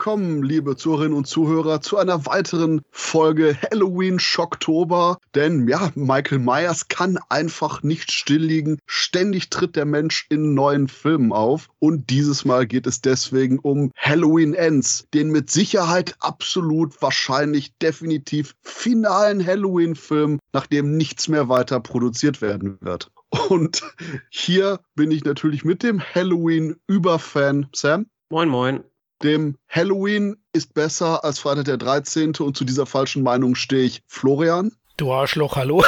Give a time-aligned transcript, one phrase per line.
[0.00, 5.18] Willkommen, liebe Zuhörerinnen und Zuhörer, zu einer weiteren Folge Halloween Schocktober.
[5.34, 8.78] Denn ja, Michael Myers kann einfach nicht still liegen.
[8.86, 11.68] Ständig tritt der Mensch in neuen Filmen auf.
[11.80, 18.54] Und dieses Mal geht es deswegen um Halloween Ends, den mit Sicherheit absolut wahrscheinlich definitiv
[18.62, 23.10] finalen Halloween-Film, nachdem nichts mehr weiter produziert werden wird.
[23.50, 23.82] Und
[24.30, 28.06] hier bin ich natürlich mit dem Halloween-Überfan Sam.
[28.30, 28.89] Moin, moin
[29.22, 32.34] dem Halloween ist besser als Freitag der 13.
[32.36, 34.02] und zu dieser falschen Meinung stehe ich.
[34.06, 34.72] Florian?
[34.96, 35.84] Du Arschloch, hallo.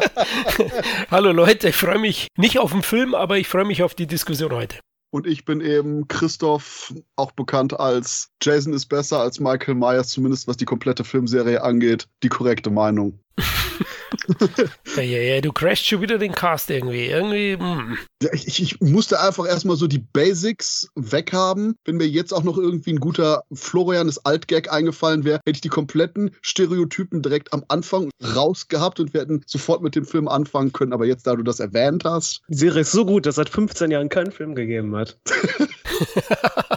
[1.10, 4.06] hallo Leute, ich freue mich nicht auf den Film, aber ich freue mich auf die
[4.06, 4.78] Diskussion heute.
[5.10, 10.48] Und ich bin eben Christoph, auch bekannt als Jason ist besser als Michael Myers, zumindest
[10.48, 13.18] was die komplette Filmserie angeht, die korrekte Meinung.
[14.96, 17.06] ja, ja, ja, du crashst schon wieder den Cast irgendwie.
[17.06, 17.56] Irgendwie.
[17.56, 17.96] Mm.
[18.22, 21.76] Ja, ich, ich, musste einfach erstmal so die Basics weghaben.
[21.84, 25.60] Wenn mir jetzt auch noch irgendwie ein guter Florian das Altgag eingefallen wäre, hätte ich
[25.60, 30.72] die kompletten Stereotypen direkt am Anfang rausgehabt und wir hätten sofort mit dem Film anfangen
[30.72, 30.92] können.
[30.92, 32.42] Aber jetzt, da du das erwähnt hast.
[32.48, 35.18] Die Serie ist so gut, dass es seit 15 Jahren keinen Film gegeben hat.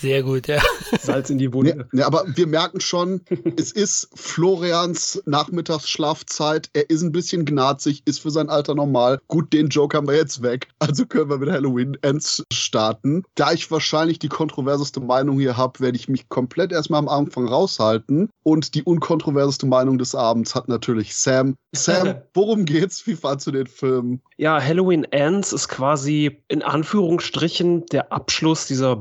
[0.00, 0.60] Sehr gut, ja.
[1.00, 1.76] Salz in die Wunde.
[1.76, 3.22] Nee, nee, aber wir merken schon,
[3.56, 6.68] es ist Florians Nachmittagsschlafzeit.
[6.74, 9.20] Er ist ein bisschen gnazig, ist für sein Alter normal.
[9.28, 10.68] Gut, den Joke haben wir jetzt weg.
[10.78, 13.24] Also können wir mit Halloween Ends starten.
[13.34, 17.48] Da ich wahrscheinlich die kontroverseste Meinung hier habe, werde ich mich komplett erstmal am Anfang
[17.48, 18.28] raushalten.
[18.42, 21.56] Und die unkontroverseste Meinung des Abends hat natürlich Sam.
[21.74, 23.06] Sam, worum geht's?
[23.06, 24.20] Wie fandst du den Film?
[24.36, 28.94] Ja, Halloween Ends ist quasi in Anführungsstrichen der Abschluss dieser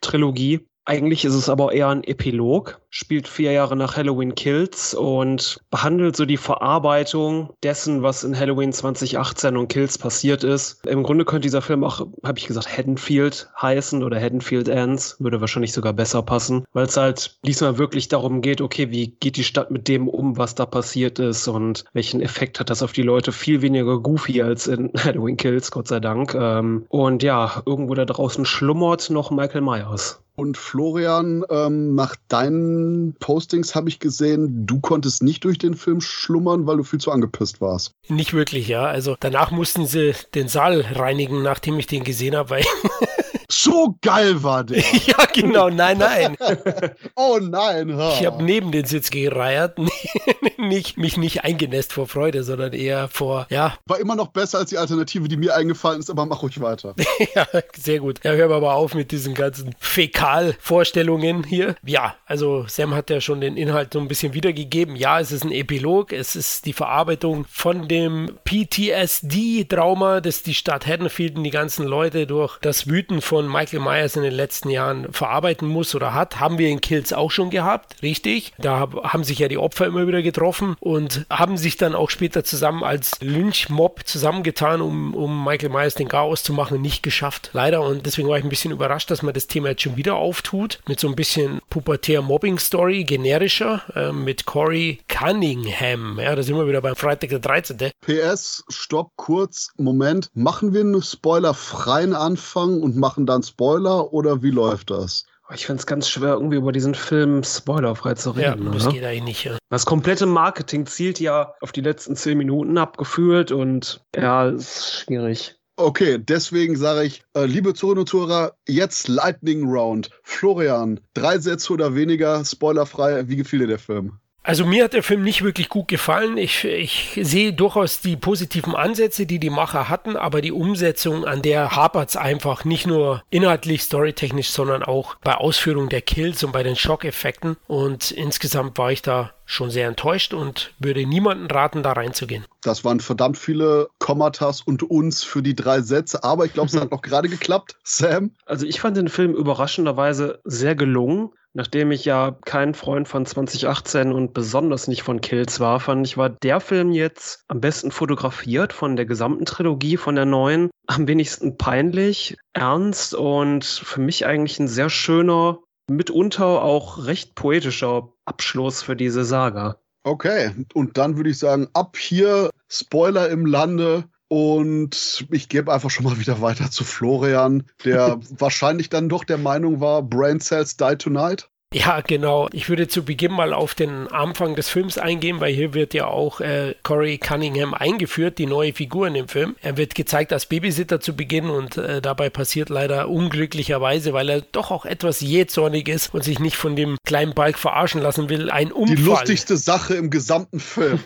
[0.00, 0.66] Blumhouse-Trilogie.
[0.90, 6.16] Eigentlich ist es aber eher ein Epilog, spielt vier Jahre nach Halloween Kills und behandelt
[6.16, 10.84] so die Verarbeitung dessen, was in Halloween 2018 und Kills passiert ist.
[10.88, 15.40] Im Grunde könnte dieser Film auch, habe ich gesagt, Haddonfield heißen oder Haddonfield Ends, würde
[15.40, 19.44] wahrscheinlich sogar besser passen, weil es halt diesmal wirklich darum geht, okay, wie geht die
[19.44, 23.02] Stadt mit dem um, was da passiert ist und welchen Effekt hat das auf die
[23.02, 23.30] Leute?
[23.30, 26.34] Viel weniger goofy als in Halloween Kills, Gott sei Dank.
[26.34, 30.20] Ähm, und ja, irgendwo da draußen schlummert noch Michael Myers.
[30.40, 36.00] Und Florian, ähm, nach deinen Postings habe ich gesehen, du konntest nicht durch den Film
[36.00, 37.92] schlummern, weil du viel zu angepisst warst.
[38.08, 38.86] Nicht wirklich, ja.
[38.86, 42.64] Also danach mussten sie den Saal reinigen, nachdem ich den gesehen habe, weil
[43.50, 44.78] So geil war der.
[45.06, 45.68] ja, genau.
[45.70, 46.36] Nein, nein.
[47.16, 47.96] oh nein.
[47.96, 48.14] Ha.
[48.18, 49.76] Ich habe neben den Sitz gereiert.
[50.58, 53.74] nicht, mich nicht eingenässt vor Freude, sondern eher vor, ja.
[53.86, 56.94] War immer noch besser als die Alternative, die mir eingefallen ist, aber mach ruhig weiter.
[57.34, 57.46] ja,
[57.76, 58.20] sehr gut.
[58.22, 61.74] Ja, hören wir aber auf mit diesen ganzen Fäkalvorstellungen hier.
[61.84, 64.94] Ja, also Sam hat ja schon den Inhalt so ein bisschen wiedergegeben.
[64.94, 66.12] Ja, es ist ein Epilog.
[66.12, 72.28] Es ist die Verarbeitung von dem PTSD-Trauma, das die Stadt Haddonfield und die ganzen Leute
[72.28, 76.40] durch das Wüten von von Michael Myers in den letzten Jahren verarbeiten muss oder hat,
[76.40, 78.52] haben wir in Kills auch schon gehabt, richtig.
[78.58, 82.44] Da haben sich ja die Opfer immer wieder getroffen und haben sich dann auch später
[82.44, 87.48] zusammen als Lynchmob zusammengetan, um, um Michael Myers den Chaos zu machen, nicht geschafft.
[87.54, 87.80] Leider.
[87.80, 90.80] Und deswegen war ich ein bisschen überrascht, dass man das Thema jetzt schon wieder auftut.
[90.86, 96.18] Mit so ein bisschen pubertär Mobbing-Story, generischer, äh, mit Corey Cunningham.
[96.20, 97.90] Ja, da sind wir wieder beim Freitag der 13.
[98.02, 100.28] PS, stopp kurz, Moment.
[100.34, 105.24] Machen wir einen spoilerfreien Anfang und machen dann Spoiler oder wie läuft das?
[105.52, 108.66] Ich finde es ganz schwer, irgendwie über diesen Film spoilerfrei zu reden.
[108.66, 108.94] Ja, das oder?
[108.94, 109.44] geht eigentlich nicht.
[109.44, 109.58] Ja.
[109.68, 115.56] Das komplette Marketing zielt ja auf die letzten zehn Minuten abgefühlt und ja, ist schwierig.
[115.76, 120.10] Okay, deswegen sage ich, äh, liebe Zuhörer und Zuhörer, jetzt Lightning Round.
[120.22, 123.28] Florian, drei Sätze oder weniger, spoilerfrei.
[123.28, 124.20] Wie gefiel dir der Film?
[124.42, 126.38] Also mir hat der Film nicht wirklich gut gefallen.
[126.38, 131.42] Ich, ich sehe durchaus die positiven Ansätze, die die Macher hatten, aber die Umsetzung, an
[131.42, 136.52] der hapert es einfach nicht nur inhaltlich, storytechnisch, sondern auch bei Ausführung der Kills und
[136.52, 137.56] bei den Schockeffekten.
[137.66, 142.44] Und insgesamt war ich da schon sehr enttäuscht und würde niemanden raten, da reinzugehen.
[142.62, 146.80] Das waren verdammt viele Kommatas und uns für die drei Sätze, aber ich glaube, es
[146.80, 147.76] hat noch gerade geklappt.
[147.82, 148.30] Sam?
[148.46, 151.30] Also ich fand den Film überraschenderweise sehr gelungen.
[151.52, 156.16] Nachdem ich ja kein Freund von 2018 und besonders nicht von Kills war, fand ich,
[156.16, 160.70] war der Film jetzt am besten fotografiert von der gesamten Trilogie, von der neuen.
[160.86, 165.58] Am wenigsten peinlich, ernst und für mich eigentlich ein sehr schöner,
[165.90, 169.76] mitunter auch recht poetischer Abschluss für diese Saga.
[170.04, 174.04] Okay, und dann würde ich sagen, ab hier Spoiler im Lande.
[174.32, 179.38] Und ich gebe einfach schon mal wieder weiter zu Florian, der wahrscheinlich dann doch der
[179.38, 181.50] Meinung war, Brain Cells Die Tonight.
[181.72, 182.48] Ja, genau.
[182.52, 186.08] Ich würde zu Beginn mal auf den Anfang des Films eingehen, weil hier wird ja
[186.08, 189.54] auch äh, Corey Cunningham eingeführt, die neue Figur in dem Film.
[189.62, 194.40] Er wird gezeigt als Babysitter zu Beginn und äh, dabei passiert leider unglücklicherweise, weil er
[194.40, 198.50] doch auch etwas jähzornig ist und sich nicht von dem kleinen Balk verarschen lassen will,
[198.50, 198.96] ein Unfall.
[198.96, 200.98] Die lustigste Sache im gesamten Film.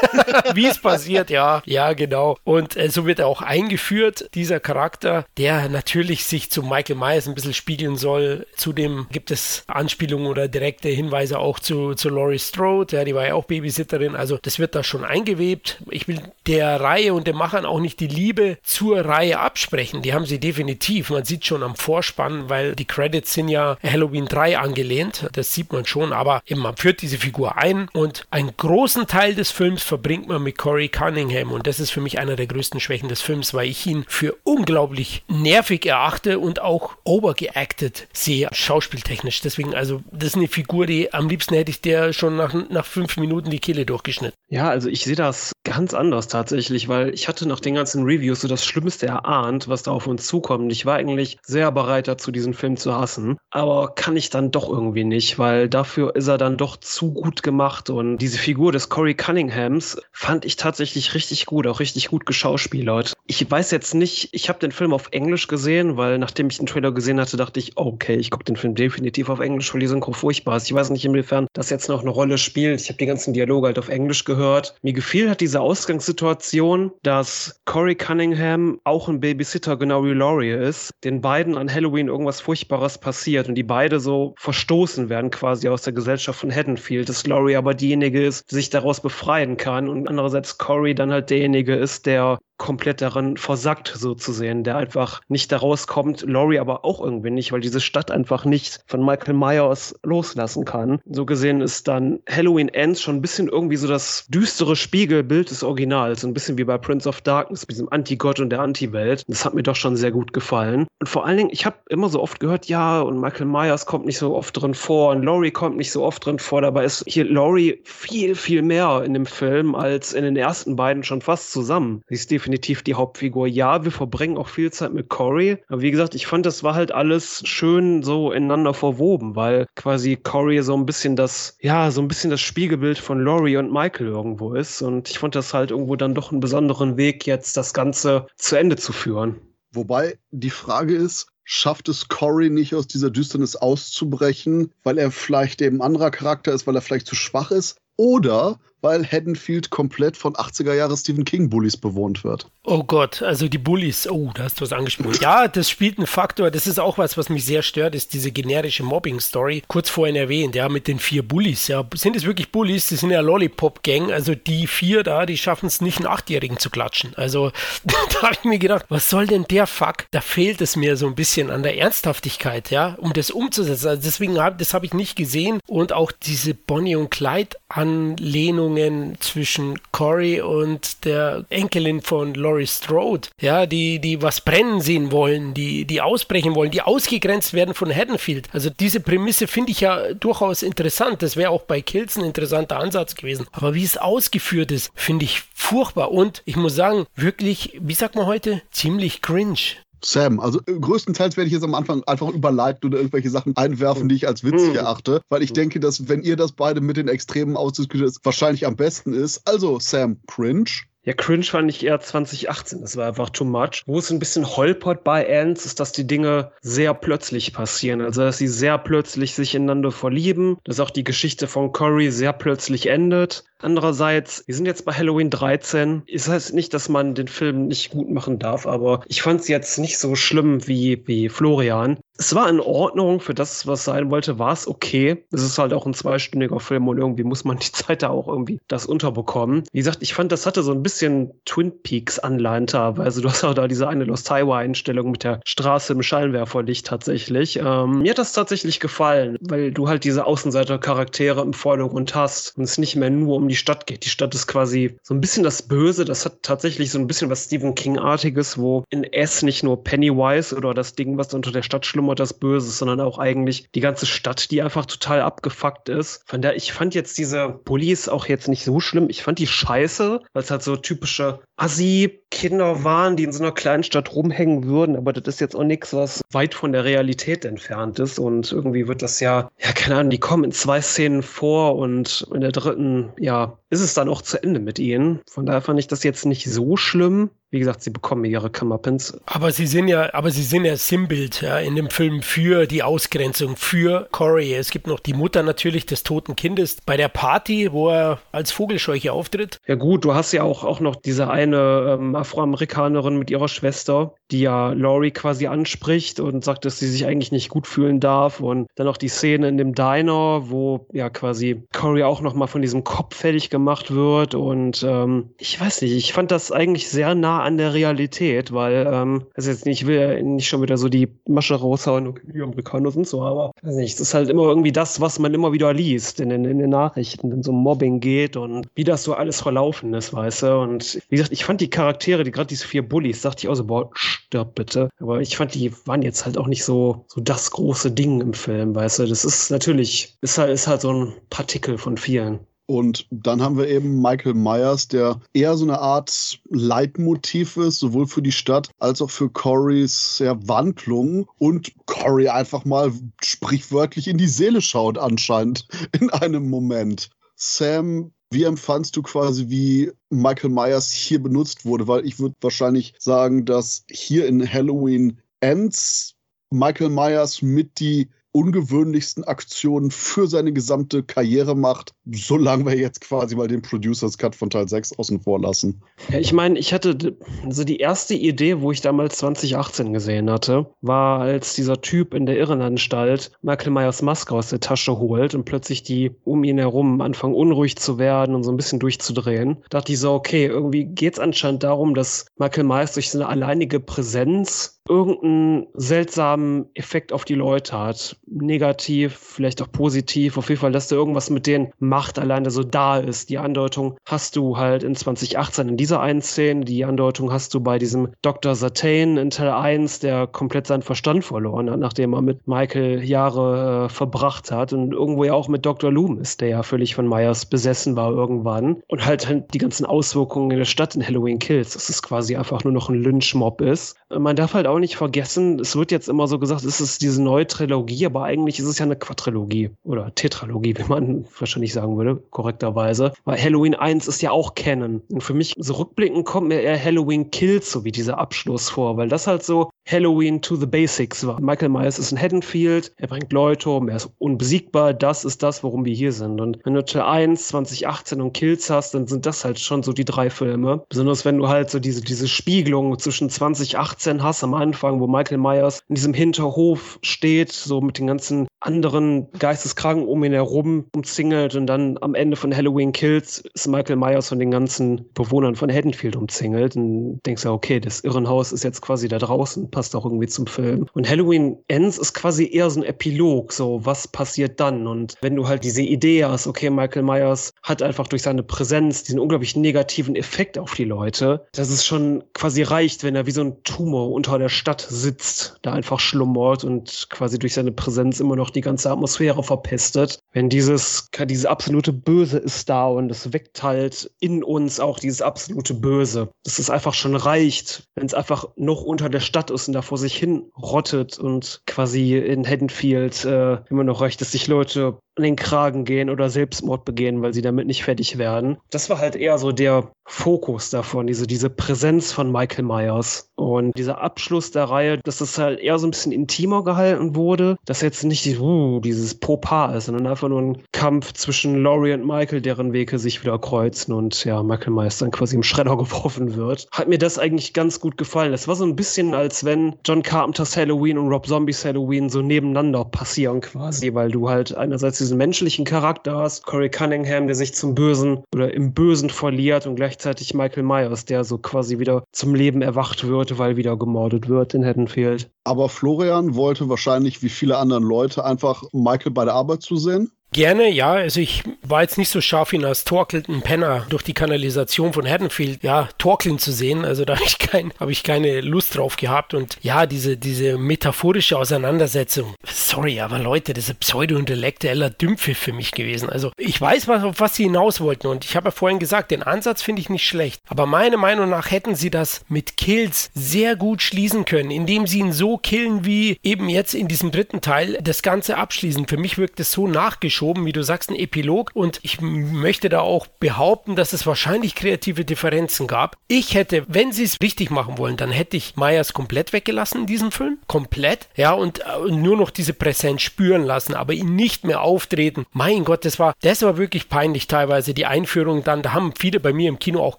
[0.54, 1.62] Wie es passiert, ja.
[1.64, 2.36] Ja, genau.
[2.44, 7.26] Und äh, so wird er auch eingeführt, dieser Charakter, der natürlich sich zu Michael Myers
[7.26, 8.46] ein bisschen spiegeln soll.
[8.54, 13.14] Zudem gibt es Anspielungen Anspielungen oder direkte Hinweise auch zu, zu Laurie Strode, ja, die
[13.14, 15.80] war ja auch Babysitterin, also das wird da schon eingewebt.
[15.90, 20.12] Ich will der Reihe und den Machern auch nicht die Liebe zur Reihe absprechen, die
[20.12, 21.10] haben sie definitiv.
[21.10, 25.72] Man sieht schon am Vorspann, weil die Credits sind ja Halloween 3 angelehnt, das sieht
[25.72, 29.82] man schon, aber eben, man führt diese Figur ein und einen großen Teil des Films
[29.82, 33.20] verbringt man mit Corey Cunningham und das ist für mich einer der größten Schwächen des
[33.20, 39.40] Films, weil ich ihn für unglaublich nervig erachte und auch overgeacted sehe, schauspieltechnisch.
[39.40, 42.86] Deswegen also das ist eine Figur, die am liebsten hätte ich der schon nach, nach
[42.86, 44.36] fünf Minuten die Kehle durchgeschnitten.
[44.48, 48.40] Ja, also ich sehe das ganz anders tatsächlich, weil ich hatte nach den ganzen Reviews
[48.40, 50.72] so das Schlimmste erahnt, was da auf uns zukommt.
[50.72, 54.68] Ich war eigentlich sehr bereit dazu, diesen Film zu hassen, aber kann ich dann doch
[54.68, 58.88] irgendwie nicht, weil dafür ist er dann doch zu gut gemacht und diese Figur des
[58.88, 63.12] Corey Cunninghams fand ich tatsächlich richtig gut, auch richtig gut geschauspielert.
[63.26, 66.66] Ich weiß jetzt nicht, ich habe den Film auf Englisch gesehen, weil nachdem ich den
[66.66, 69.86] Trailer gesehen hatte, dachte ich, okay, ich gucke den Film definitiv auf Englisch, weil die
[69.86, 70.66] Synchro furchtbar ist.
[70.66, 72.80] Ich weiß nicht, inwiefern das jetzt noch eine Rolle spielt.
[72.80, 74.74] Ich habe die ganzen Dialoge halt auf Englisch gehört.
[74.82, 80.92] Mir gefiel hat diese Ausgangssituation, dass Corey Cunningham auch ein Babysitter, genau wie Laurie ist,
[81.02, 85.82] den beiden an Halloween irgendwas Furchtbares passiert und die beide so verstoßen werden quasi aus
[85.82, 90.06] der Gesellschaft von Haddonfield, dass Laurie aber diejenige ist, die sich daraus befreien kann und
[90.06, 95.22] andererseits Corey dann halt derjenige ist, der komplett daran versackt, so zu sehen, der einfach
[95.28, 99.34] nicht da rauskommt, Laurie aber auch irgendwie nicht, weil diese Stadt einfach nicht von Michael
[99.34, 101.00] Myers loslassen kann.
[101.10, 105.64] So gesehen ist dann Halloween Ends schon ein bisschen irgendwie so das düstere Spiegelbild des
[105.64, 109.24] Originals, so ein bisschen wie bei Prince of Darkness, mit diesem Anti-Gott und der Anti-Welt.
[109.26, 110.86] Das hat mir doch schon sehr gut gefallen.
[111.00, 114.04] Und vor allen Dingen, ich habe immer so oft gehört, ja, und Michael Myers kommt
[114.04, 116.60] nicht so oft drin vor und Laurie kommt nicht so oft drin vor.
[116.60, 121.02] Dabei ist hier Laurie viel, viel mehr in dem Film als in den ersten beiden
[121.02, 122.02] schon fast zusammen.
[122.08, 123.46] Sie ist definitiv definitiv die Hauptfigur.
[123.46, 125.58] Ja, wir verbringen auch viel Zeit mit Corey.
[125.68, 130.16] Aber wie gesagt, ich fand, das war halt alles schön so ineinander verwoben, weil quasi
[130.16, 134.08] Corey so ein bisschen das, ja, so ein bisschen das Spiegelbild von Laurie und Michael
[134.08, 134.82] irgendwo ist.
[134.82, 138.56] Und ich fand das halt irgendwo dann doch einen besonderen Weg, jetzt das Ganze zu
[138.56, 139.36] Ende zu führen.
[139.72, 145.62] Wobei die Frage ist, schafft es Corey nicht aus dieser Düsternis auszubrechen, weil er vielleicht
[145.62, 147.76] eben anderer Charakter ist, weil er vielleicht zu schwach ist?
[147.96, 152.46] Oder weil Haddonfield komplett von 80er Jahre Stephen King Bullies bewohnt wird.
[152.62, 155.16] Oh Gott, also die Bullies, oh, da hast du was angesprochen.
[155.20, 156.50] Ja, das spielt einen Faktor.
[156.50, 159.62] Das ist auch was, was mich sehr stört, ist diese generische Mobbing-Story.
[159.66, 161.68] Kurz vorhin erwähnt, ja, mit den vier Bullies.
[161.68, 162.88] Ja, sind es wirklich Bullies?
[162.88, 164.12] Die sind ja Lollipop-Gang.
[164.12, 167.14] Also die vier da, die schaffen es nicht, einen Achtjährigen zu klatschen.
[167.16, 167.50] Also
[167.84, 170.04] da habe ich mir gedacht, was soll denn der Fuck?
[170.10, 173.88] Da fehlt es mir so ein bisschen an der Ernsthaftigkeit, ja, um das umzusetzen.
[173.88, 175.60] Also deswegen, hab, das habe ich nicht gesehen.
[175.66, 183.28] Und auch diese Bonnie und Clyde-Anlehnung Beziehungen zwischen Corey und der Enkelin von Laurie Strode,
[183.40, 187.94] ja, die, die was brennen sehen wollen, die, die ausbrechen wollen, die ausgegrenzt werden von
[187.94, 188.48] Haddonfield.
[188.52, 191.22] Also diese Prämisse finde ich ja durchaus interessant.
[191.22, 193.46] Das wäre auch bei Kills ein interessanter Ansatz gewesen.
[193.52, 196.12] Aber wie es ausgeführt ist, finde ich furchtbar.
[196.12, 199.58] Und ich muss sagen, wirklich, wie sagt man heute, ziemlich cringe.
[200.02, 204.08] Sam, also äh, größtenteils werde ich jetzt am Anfang einfach überleiten oder irgendwelche Sachen einwerfen,
[204.08, 204.76] die ich als witzig mhm.
[204.76, 208.76] erachte, weil ich denke, dass wenn ihr das beide mit den Extremen ausdiskutiert, wahrscheinlich am
[208.76, 209.46] besten ist.
[209.46, 210.70] Also, Sam, cringe.
[211.02, 212.82] Ja, cringe fand ich eher 2018.
[212.82, 213.82] Das war einfach too much.
[213.86, 218.02] Wo es ein bisschen holpert bei Ants, ist, dass die Dinge sehr plötzlich passieren.
[218.02, 222.34] Also, dass sie sehr plötzlich sich ineinander verlieben, dass auch die Geschichte von Cory sehr
[222.34, 223.44] plötzlich endet.
[223.62, 226.02] Andererseits, wir sind jetzt bei Halloween 13.
[226.06, 229.40] Es das heißt nicht, dass man den Film nicht gut machen darf, aber ich fand
[229.40, 231.98] es jetzt nicht so schlimm wie, wie Florian.
[232.20, 235.24] Es war in Ordnung für das, was sein wollte, war es okay.
[235.32, 238.28] Es ist halt auch ein zweistündiger Film und irgendwie muss man die Zeit da auch
[238.28, 239.64] irgendwie das unterbekommen.
[239.72, 243.22] Wie gesagt, ich fand, das hatte so ein bisschen Twin Peaks Anleihen teilweise.
[243.22, 247.56] Du hast auch da diese eine Lost Highway Einstellung mit der Straße im Scheinwerferlicht tatsächlich.
[247.56, 252.64] Ähm, mir hat das tatsächlich gefallen, weil du halt diese Außenseiter-Charaktere im Vordergrund hast und
[252.64, 254.04] es nicht mehr nur um die Stadt geht.
[254.04, 256.04] Die Stadt ist quasi so ein bisschen das Böse.
[256.04, 260.54] Das hat tatsächlich so ein bisschen was Stephen King-artiges, wo in S nicht nur Pennywise
[260.54, 263.80] oder das Ding, was unter der Stadt schlummert, Voldemort das Böse sondern auch eigentlich die
[263.80, 266.22] ganze Stadt, die einfach total abgefuckt ist.
[266.26, 269.08] Von daher, ich fand jetzt diese Bullies auch jetzt nicht so schlimm.
[269.08, 273.52] Ich fand die scheiße, weil es halt so typische Assi-Kinder waren, die in so einer
[273.52, 274.96] kleinen Stadt rumhängen würden.
[274.96, 278.18] Aber das ist jetzt auch nichts, was weit von der Realität entfernt ist.
[278.18, 282.26] Und irgendwie wird das ja, ja, keine Ahnung, die kommen in zwei Szenen vor und
[282.34, 285.20] in der dritten, ja, ist es dann auch zu Ende mit ihnen.
[285.30, 287.30] Von daher fand ich das jetzt nicht so schlimm.
[287.52, 289.18] Wie gesagt, sie bekommen ihre Kammerpins.
[289.26, 292.84] Aber sie sind ja, aber sie sind ja Sinnbild ja, in dem Film für die
[292.84, 294.54] Ausgrenzung, für Corey.
[294.54, 298.52] Es gibt noch die Mutter natürlich des toten Kindes bei der Party, wo er als
[298.52, 299.58] Vogelscheuche auftritt.
[299.66, 304.14] Ja gut, du hast ja auch, auch noch diese eine ähm, Afroamerikanerin mit ihrer Schwester,
[304.30, 308.40] die ja Laurie quasi anspricht und sagt, dass sie sich eigentlich nicht gut fühlen darf.
[308.40, 312.46] Und dann auch die Szene in dem Diner, wo ja quasi Corey auch noch mal
[312.46, 314.34] von diesem Kopf fertig gemacht wird.
[314.34, 318.88] Und ähm, ich weiß nicht, ich fand das eigentlich sehr nah an der Realität, weil,
[318.90, 322.90] ähm, also jetzt nicht, ich will nicht schon wieder so die Masche raushauen, okay, Amerikaner
[322.90, 325.72] sind so, aber weiß nicht, es ist halt immer irgendwie das, was man immer wieder
[325.72, 329.40] liest in den, in den Nachrichten, wenn so Mobbing geht und wie das so alles
[329.40, 330.58] verlaufen ist, weißt du.
[330.58, 333.54] Und wie gesagt, ich fand die Charaktere, die gerade diese vier Bullies, dachte ich auch
[333.54, 333.90] so, boah,
[334.30, 334.90] stirb bitte.
[335.00, 338.32] Aber ich fand, die waren jetzt halt auch nicht so, so das große Ding im
[338.32, 339.06] Film, weißt du.
[339.06, 342.38] Das ist natürlich, ist halt, ist halt so ein Partikel von vielen.
[342.66, 348.06] Und dann haben wir eben Michael Myers, der eher so eine Art Leitmotiv ist, sowohl
[348.06, 354.18] für die Stadt als auch für Corys ja, Wandlung und Cory einfach mal sprichwörtlich in
[354.18, 355.66] die Seele schaut anscheinend
[356.00, 357.10] in einem Moment.
[357.34, 361.88] Sam, wie empfandst du quasi, wie Michael Myers hier benutzt wurde?
[361.88, 366.14] Weil ich würde wahrscheinlich sagen, dass hier in Halloween Ends
[366.50, 373.34] Michael Myers mit die ungewöhnlichsten Aktionen für seine gesamte Karriere macht, solange wir jetzt quasi
[373.36, 375.82] mal den Producers Cut von Teil 6 außen vor lassen.
[376.16, 381.20] Ich meine, ich hatte also die erste Idee, wo ich damals 2018 gesehen hatte, war,
[381.20, 385.82] als dieser Typ in der Irrenanstalt Michael Myers Maske aus der Tasche holt und plötzlich
[385.82, 389.58] die um ihn herum anfangen unruhig zu werden und so ein bisschen durchzudrehen.
[389.70, 393.28] Da dachte ich so, okay, irgendwie geht es anscheinend darum, dass Michael Myers durch seine
[393.28, 398.16] alleinige Präsenz irgendeinen seltsamen Effekt auf die Leute hat.
[398.26, 400.36] Negativ, vielleicht auch positiv.
[400.36, 403.30] Auf jeden Fall, dass da irgendwas mit denen macht, alleine so da ist.
[403.30, 406.64] Die Andeutung hast du halt in 2018 in dieser einen Szene.
[406.64, 408.54] Die Andeutung hast du bei diesem Dr.
[408.54, 413.84] Satane in Teil 1, der komplett seinen Verstand verloren hat, nachdem er mit Michael Jahre
[413.84, 414.72] äh, verbracht hat.
[414.72, 415.92] Und irgendwo ja auch mit Dr.
[415.92, 418.82] Loomis, der ja völlig von Myers besessen war irgendwann.
[418.88, 422.36] Und halt, halt die ganzen Auswirkungen in der Stadt in Halloween Kills, dass es quasi
[422.36, 423.99] einfach nur noch ein Lynchmob ist.
[424.12, 427.22] Man darf halt auch nicht vergessen, es wird jetzt immer so gesagt, es ist diese
[427.22, 431.96] neue Trilogie, aber eigentlich ist es ja eine Quadrilogie oder Tetralogie, wie man wahrscheinlich sagen
[431.96, 433.12] würde, korrekterweise.
[433.24, 435.02] Weil Halloween 1 ist ja auch Canon.
[435.08, 438.96] Und für mich, so rückblickend, kommt mir eher Halloween Kills so wie dieser Abschluss vor,
[438.96, 441.40] weil das halt so Halloween to the Basics war.
[441.40, 445.62] Michael Myers ist in Haddonfield, er bringt Leute um, er ist unbesiegbar, das ist das,
[445.62, 446.40] warum wir hier sind.
[446.40, 449.92] Und wenn du Teil 1, 2018 und Kills hast, dann sind das halt schon so
[449.92, 450.84] die drei Filme.
[450.88, 455.38] Besonders wenn du halt so diese, diese Spiegelung zwischen 2018 hast am Anfang, wo Michael
[455.38, 461.54] Myers in diesem Hinterhof steht, so mit den ganzen anderen Geisteskranken um ihn herum umzingelt
[461.54, 465.72] und dann am Ende von Halloween Kills ist Michael Myers von den ganzen Bewohnern von
[465.72, 470.04] Haddonfield umzingelt und denkst ja, okay, das Irrenhaus ist jetzt quasi da draußen, passt auch
[470.04, 470.86] irgendwie zum Film.
[470.92, 475.36] Und Halloween Ends ist quasi eher so ein Epilog, so was passiert dann und wenn
[475.36, 479.56] du halt diese Idee hast, okay, Michael Myers hat einfach durch seine Präsenz diesen unglaublich
[479.56, 483.62] negativen Effekt auf die Leute, dass es schon quasi reicht, wenn er wie so ein
[483.64, 488.40] Tumor unter der Stadt sitzt, da einfach schlummert und quasi durch seine Präsenz immer noch
[488.40, 490.18] noch die ganze Atmosphäre verpestet.
[490.32, 495.22] Wenn dieses, dieses absolute Böse ist da und es weckt halt in uns auch dieses
[495.22, 496.30] absolute Böse.
[496.44, 499.82] Dass es einfach schon reicht, wenn es einfach noch unter der Stadt ist und da
[499.82, 504.98] vor sich hin rottet und quasi in Haddonfield äh, immer noch reicht, dass sich Leute
[505.20, 508.56] an den Kragen gehen oder Selbstmord begehen, weil sie damit nicht fertig werden.
[508.70, 513.28] Das war halt eher so der Fokus davon, diese, diese Präsenz von Michael Myers.
[513.36, 517.56] Und dieser Abschluss der Reihe, dass das halt eher so ein bisschen intimer gehalten wurde,
[517.64, 521.92] dass jetzt nicht die, uh, dieses Popa ist, sondern einfach nur ein Kampf zwischen Laurie
[521.92, 525.76] und Michael, deren Wege sich wieder kreuzen und ja, Michael Myers dann quasi im Schredder
[525.78, 526.66] geworfen wird.
[526.72, 528.32] Hat mir das eigentlich ganz gut gefallen.
[528.32, 532.20] Es war so ein bisschen, als wenn John Carpenters Halloween und Rob Zombies Halloween so
[532.20, 537.52] nebeneinander passieren quasi, weil du halt einerseits diesen menschlichen Charakter hast, Corey Cunningham, der sich
[537.52, 542.36] zum Bösen oder im Bösen verliert und gleichzeitig Michael Myers, der so quasi wieder zum
[542.36, 545.28] Leben erwacht wird, weil wieder gemordet wird in Haddonfield.
[545.42, 550.12] Aber Florian wollte wahrscheinlich wie viele andere Leute einfach Michael bei der Arbeit zusehen.
[550.32, 550.92] Gerne, ja.
[550.92, 555.08] Also ich war jetzt nicht so scharf, ihn als torkelnden Penner durch die Kanalisation von
[555.08, 556.84] Haddonfield, ja, torkeln zu sehen.
[556.84, 559.34] Also da habe ich, kein, hab ich keine Lust drauf gehabt.
[559.34, 562.34] Und ja, diese, diese metaphorische Auseinandersetzung.
[562.44, 566.08] Sorry, aber Leute, das ist ein pseudo-intellektueller Dümpfe für mich gewesen.
[566.08, 568.06] Also ich weiß, was, auf was sie hinaus wollten.
[568.06, 570.40] Und ich habe ja vorhin gesagt, den Ansatz finde ich nicht schlecht.
[570.48, 575.00] Aber meiner Meinung nach hätten sie das mit Kills sehr gut schließen können, indem sie
[575.00, 578.86] ihn so killen, wie eben jetzt in diesem dritten Teil das Ganze abschließen.
[578.86, 581.50] Für mich wirkt es so nachgeschoben, wie du sagst, ein Epilog.
[581.54, 585.96] Und ich möchte da auch behaupten, dass es wahrscheinlich kreative Differenzen gab.
[586.08, 589.86] Ich hätte, wenn sie es richtig machen wollen, dann hätte ich Myers komplett weggelassen in
[589.86, 590.38] diesem Film.
[590.46, 591.08] Komplett.
[591.16, 595.26] Ja, und, und äh, nur noch diese Präsenz spüren lassen, aber ihn nicht mehr auftreten.
[595.32, 597.74] Mein Gott, das war, das war wirklich peinlich teilweise.
[597.74, 599.98] Die Einführung dann, da haben viele bei mir im Kino auch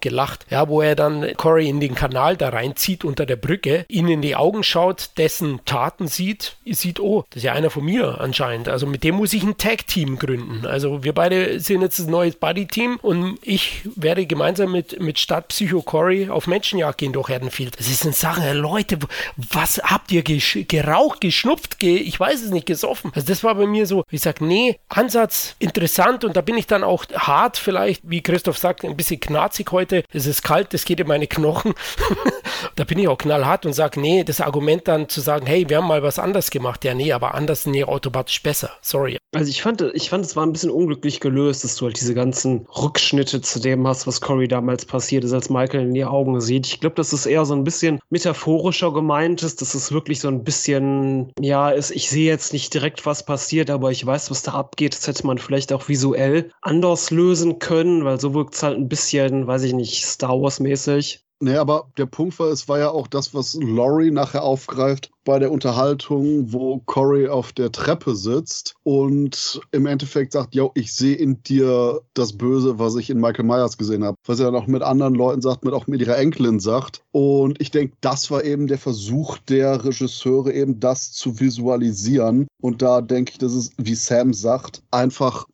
[0.00, 0.46] gelacht.
[0.50, 4.22] Ja, wo er dann Corey in den Kanal da reinzieht unter der Brücke, ihn in
[4.22, 8.68] die Augen schaut, dessen Taten sieht, sieht, oh, das ist ja einer von mir anscheinend.
[8.68, 10.66] Also mit dem muss ich ein Tag-Team gründen.
[10.66, 15.82] Also wir beide sind jetzt ein neues Buddy-Team und ich werde gemeinsam mit, mit Stadtpsycho
[15.82, 17.78] Corey auf Menschenjagd gehen durch Haddonfield.
[17.78, 18.98] Das ist eine Sache, Leute,
[19.36, 23.12] was habt ihr geraucht, geschnupft, ge ich weiß es nicht, gesoffen?
[23.14, 26.66] Also das war bei mir so, ich sag, nee, Ansatz interessant und da bin ich
[26.66, 30.04] dann auch hart vielleicht, wie Christoph sagt, ein bisschen knarzig heute.
[30.12, 31.74] Es ist kalt, das geht in meine Knochen.
[32.76, 35.78] da bin ich auch knallhart und sage, nee, das Argument dann zu sagen, hey, wir
[35.78, 36.84] haben mal was anders gemacht.
[36.84, 38.70] Ja, nee, aber anders nee, automatisch besser.
[38.80, 39.18] Sorry.
[39.34, 42.14] Also ich fand, ich fand, es war ein bisschen unglücklich gelöst, dass du halt diese
[42.14, 46.40] ganzen Rückschnitte zu dem hast, was Corey damals passiert ist, als Michael in die Augen
[46.40, 46.66] sieht.
[46.66, 50.28] Ich glaube, dass es eher so ein bisschen metaphorischer gemeint ist, dass es wirklich so
[50.28, 54.42] ein bisschen, ja, ist, ich sehe jetzt nicht direkt, was passiert, aber ich weiß, was
[54.42, 54.94] da abgeht.
[54.94, 58.88] Das hätte man vielleicht auch visuell anders lösen können, weil so wirkt es halt ein
[58.88, 61.24] bisschen, weiß ich nicht, Star Wars-mäßig.
[61.42, 65.40] Nee, aber der Punkt war, es war ja auch das, was Laurie nachher aufgreift bei
[65.40, 71.16] der Unterhaltung, wo Corey auf der Treppe sitzt und im Endeffekt sagt, yo, ich sehe
[71.16, 74.16] in dir das Böse, was ich in Michael Myers gesehen habe.
[74.24, 77.02] Was er dann auch mit anderen Leuten sagt, mit auch mit ihrer Enkelin sagt.
[77.10, 82.46] Und ich denke, das war eben der Versuch der Regisseure, eben das zu visualisieren.
[82.60, 85.46] Und da denke ich, dass es, wie Sam sagt, einfach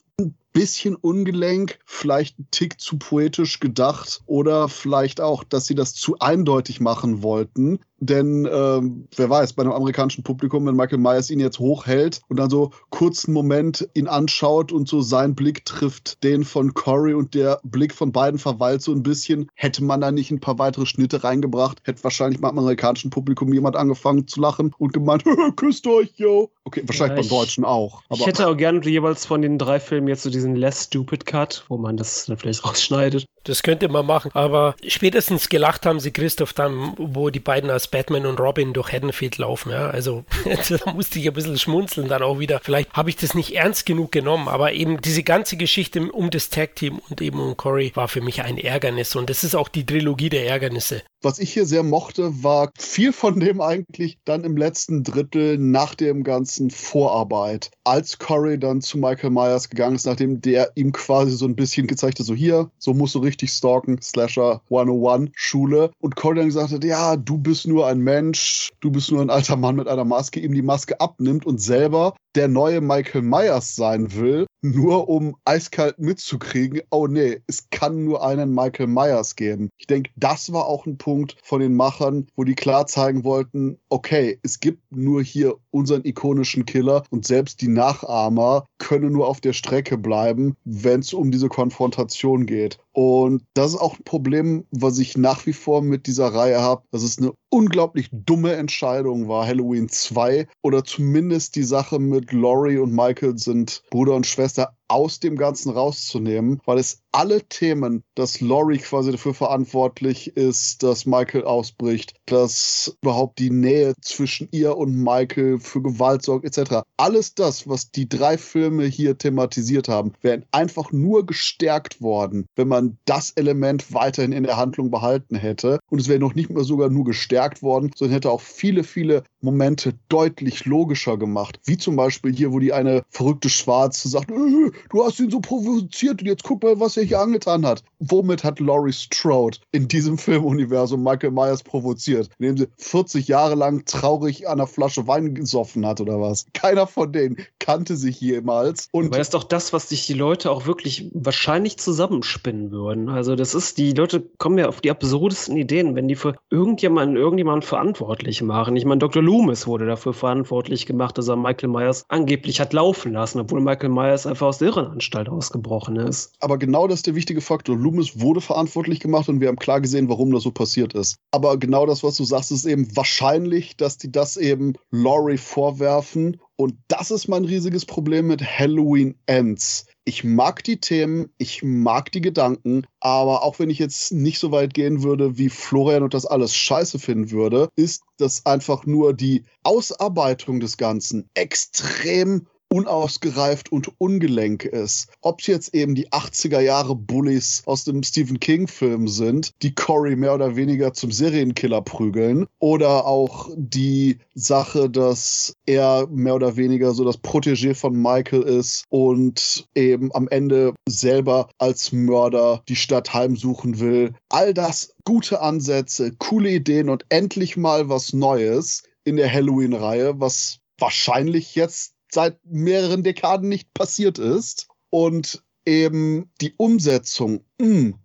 [0.53, 6.19] bisschen ungelenk, vielleicht ein Tick zu poetisch gedacht oder vielleicht auch, dass sie das zu
[6.19, 7.81] eindeutig machen wollten.
[8.01, 12.39] Denn ähm, wer weiß, bei einem amerikanischen Publikum, wenn Michael Myers ihn jetzt hochhält und
[12.39, 17.35] dann so kurzen Moment ihn anschaut und so sein Blick trifft den von Corey und
[17.35, 20.87] der Blick von beiden verweilt so ein bisschen, hätte man da nicht ein paar weitere
[20.87, 25.25] Schnitte reingebracht, hätte wahrscheinlich beim amerikanischen Publikum jemand angefangen zu lachen und gemeint,
[25.57, 26.51] küsst euch, yo.
[26.65, 28.03] Okay, wahrscheinlich ja, ich, beim Deutschen auch.
[28.11, 31.65] ich hätte auch gerne jeweils von den drei Filmen jetzt so diesen Less Stupid Cut,
[31.69, 33.27] wo man das dann vielleicht rausschneidet.
[33.45, 34.31] Das könnte man machen.
[34.35, 38.93] Aber spätestens gelacht haben sie Christoph dann, wo die beiden als Batman und Robin durch
[38.93, 39.71] Haddonfield laufen.
[39.71, 42.61] Ja, also da musste ich ein bisschen schmunzeln dann auch wieder.
[42.63, 46.51] Vielleicht habe ich das nicht ernst genug genommen, aber eben diese ganze Geschichte um das
[46.51, 49.17] Tag-Team und eben um Corey war für mich ein Ärgernis.
[49.17, 51.03] Und das ist auch die Trilogie der Ärgernisse.
[51.21, 55.97] Was ich hier sehr mochte, war viel von dem eigentlich dann im letzten Drittel nach
[55.97, 57.73] dem ganzen Vorarbeit.
[57.83, 61.89] Als Corey dann zu Michael Myers gegangen ist, nachdem der ihm quasi so ein bisschen
[61.89, 65.91] gezeigt hat, so hier, so musst du richtig stalken, Slasher 101 Schule.
[65.99, 69.31] Und Corey dann gesagt hat, ja, du bist nur ein Mensch, du bist nur ein
[69.31, 73.75] alter Mann mit einer Maske, ihm die Maske abnimmt und selber der neue Michael Myers
[73.75, 79.71] sein will, nur um eiskalt mitzukriegen, oh nee, es kann nur einen Michael Myers geben.
[79.77, 83.81] Ich denke, das war auch ein Punkt von den Machern, wo die klar zeigen wollten,
[83.89, 89.41] okay, es gibt nur hier unseren ikonischen Killer und selbst die Nachahmer können nur auf
[89.41, 92.79] der Strecke bleiben, wenn es um diese Konfrontation geht.
[93.01, 96.83] Und das ist auch ein Problem, was ich nach wie vor mit dieser Reihe habe,
[96.91, 102.79] dass es eine unglaublich dumme Entscheidung war, Halloween 2 oder zumindest die Sache mit Laurie
[102.79, 108.41] und Michael sind Bruder und Schwester aus dem Ganzen rauszunehmen, weil es alle Themen, dass
[108.41, 114.95] Laurie quasi dafür verantwortlich ist, dass Michael ausbricht, dass überhaupt die Nähe zwischen ihr und
[114.95, 116.83] Michael für Gewalt sorgt, etc.
[116.97, 122.69] Alles das, was die drei Filme hier thematisiert haben, wäre einfach nur gestärkt worden, wenn
[122.69, 125.79] man das Element weiterhin in der Handlung behalten hätte.
[125.91, 129.25] Und es wäre noch nicht mehr sogar nur gestärkt worden, sondern hätte auch viele, viele
[129.41, 131.61] Momente deutlich logischer gemacht.
[131.65, 136.21] Wie zum Beispiel hier, wo die eine verrückte Schwarze sagt, du hast ihn so provoziert
[136.21, 137.83] und jetzt guck mal, was er hier angetan hat.
[137.99, 142.31] Womit hat Laurie Strode in diesem Filmuniversum Michael Myers provoziert?
[142.39, 146.47] Indem sie 40 Jahre lang traurig an einer Flasche Wein gesoffen hat oder was?
[146.53, 148.89] Keiner von denen kannte sich jemals.
[148.93, 153.09] Und Aber das ist doch das, was sich die Leute auch wirklich wahrscheinlich zusammenspinnen würden.
[153.09, 157.17] Also das ist, die Leute kommen ja auf die absurdesten Ideen, wenn die für irgendjemanden
[157.17, 158.77] irgendjemanden verantwortlich machen.
[158.77, 159.23] Ich meine, Dr.
[159.29, 163.91] Loomis wurde dafür verantwortlich gemacht, dass er Michael Myers angeblich hat laufen lassen, obwohl Michael
[163.91, 166.33] Myers einfach aus der Irrenanstalt ausgebrochen ist.
[166.41, 167.77] Aber genau das ist der wichtige Faktor.
[167.77, 171.19] Loomis wurde verantwortlich gemacht und wir haben klar gesehen, warum das so passiert ist.
[171.31, 176.39] Aber genau das, was du sagst, ist eben wahrscheinlich, dass die das eben Laurie vorwerfen
[176.57, 179.87] und das ist mein riesiges Problem mit Halloween Ends.
[180.09, 184.51] Ich mag die Themen, ich mag die Gedanken, aber auch wenn ich jetzt nicht so
[184.53, 189.13] weit gehen würde, wie Florian und das alles scheiße finden würde, ist das einfach nur
[189.13, 195.09] die Ausarbeitung des Ganzen extrem unausgereift und ungelenk ist.
[195.21, 200.17] Ob es jetzt eben die 80er Jahre Bullies aus dem Stephen King-Film sind, die Cory
[200.17, 206.93] mehr oder weniger zum Serienkiller prügeln, oder auch die Sache, dass er mehr oder weniger
[206.93, 213.15] so das Protégé von Michael ist und eben am Ende selber als Mörder die Stadt
[213.15, 214.15] heimsuchen will.
[214.29, 220.59] All das gute Ansätze, coole Ideen und endlich mal was Neues in der Halloween-Reihe, was
[220.79, 224.69] wahrscheinlich jetzt seit mehreren Dekaden nicht passiert ist.
[224.91, 227.45] Und eben die Umsetzung,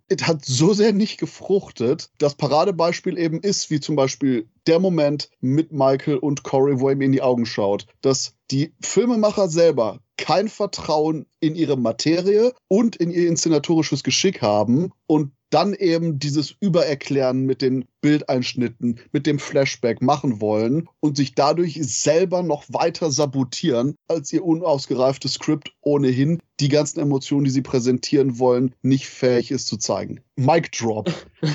[0.08, 2.10] es hat so sehr nicht gefruchtet.
[2.18, 6.94] Das Paradebeispiel eben ist, wie zum Beispiel der Moment mit Michael und Corey, wo er
[6.94, 12.96] ihm in die Augen schaut, dass die Filmemacher selber kein Vertrauen in ihre Materie und
[12.96, 19.38] in ihr inszenatorisches Geschick haben und dann eben dieses Übererklären mit den Bildeinschnitten, mit dem
[19.38, 26.42] Flashback machen wollen und sich dadurch selber noch weiter sabotieren, als ihr unausgereiftes Skript ohnehin
[26.60, 30.20] die ganzen Emotionen, die sie präsentieren wollen, nicht fähig ist zu zeigen.
[30.36, 31.10] Mic Drop.
[31.40, 31.48] Wie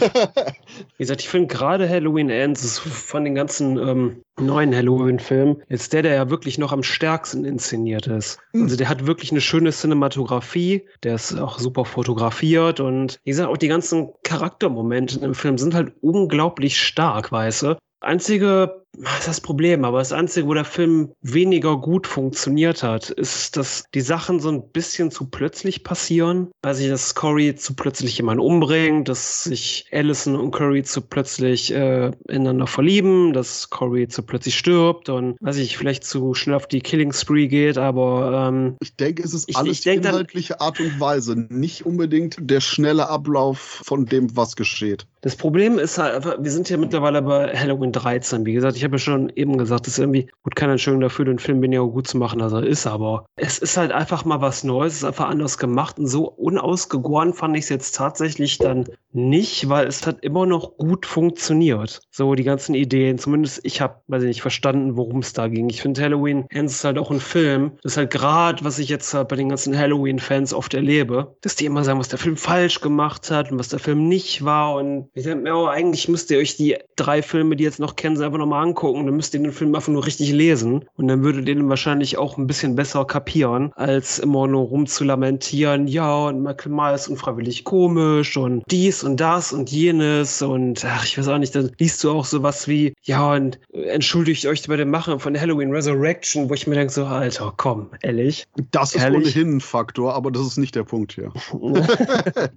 [0.97, 6.15] gesagt, ich finde gerade Halloween Ends von den ganzen ähm, neuen Halloween-Filmen jetzt der, der
[6.15, 8.39] ja wirklich noch am stärksten inszeniert ist.
[8.53, 8.63] Hm.
[8.63, 13.49] Also der hat wirklich eine schöne Cinematografie, der ist auch super fotografiert und wie gesagt,
[13.49, 16.38] auch die ganzen Charaktermomente im Film sind halt unglaublich
[16.79, 17.77] stark, weißt du?
[18.01, 23.09] Einzige das ist das Problem, aber das Einzige, wo der Film weniger gut funktioniert hat,
[23.09, 26.49] ist, dass die Sachen so ein bisschen zu plötzlich passieren.
[26.63, 31.73] Weiß ich, dass Corey zu plötzlich jemanden umbringt, dass sich Allison und Curry zu plötzlich
[31.73, 36.67] äh, ineinander verlieben, dass Corey zu plötzlich stirbt und weiß ich, vielleicht zu schnell auf
[36.67, 40.55] die Killing Spree geht, aber ähm, ich denke, es ist alles ich, ich die inhaltliche
[40.57, 45.05] dann, Art und Weise, nicht unbedingt der schnelle Ablauf von dem, was geschieht.
[45.21, 48.45] Das Problem ist halt, wir sind ja mittlerweile bei Halloween 13.
[48.45, 51.39] Wie gesagt, ich habe ja schon eben gesagt, ist irgendwie gut keine Entschuldigung dafür, den
[51.39, 54.63] Film weniger gut zu machen, als er ist, aber es ist halt einfach mal was
[54.63, 58.85] Neues, es ist einfach anders gemacht und so unausgegoren fand ich es jetzt tatsächlich dann
[59.11, 62.01] nicht, weil es hat immer noch gut funktioniert.
[62.11, 65.69] So die ganzen Ideen, zumindest ich habe, weiß ich nicht, verstanden, worum es da ging.
[65.69, 67.71] Ich finde Halloween Ends ist halt auch ein Film.
[67.81, 71.55] Das ist halt gerade, was ich jetzt halt bei den ganzen Halloween-Fans oft erlebe, dass
[71.55, 74.75] die immer sagen, was der Film falsch gemacht hat und was der Film nicht war
[74.75, 77.95] und ich denke mir, oh, eigentlich müsst ihr euch die drei Filme, die jetzt noch
[77.95, 79.05] kennen, einfach nochmal angucken.
[79.05, 80.85] Dann müsst ihr den Film einfach nur richtig lesen.
[80.95, 85.87] Und dann würdet ihr den wahrscheinlich auch ein bisschen besser kapieren, als immer nur rumzulamentieren,
[85.87, 90.41] ja, und Michael Myers unfreiwillig komisch und dies und das und jenes.
[90.41, 94.45] Und ach, ich weiß auch nicht, dann liest du auch sowas wie, ja, und entschuldigt
[94.45, 98.45] euch bei dem Machen von Halloween Resurrection, wo ich mir denke, so, Alter, komm, ehrlich.
[98.71, 99.35] Das ist ehrlich?
[99.35, 101.31] ohnehin ein Faktor, aber das ist nicht der Punkt hier.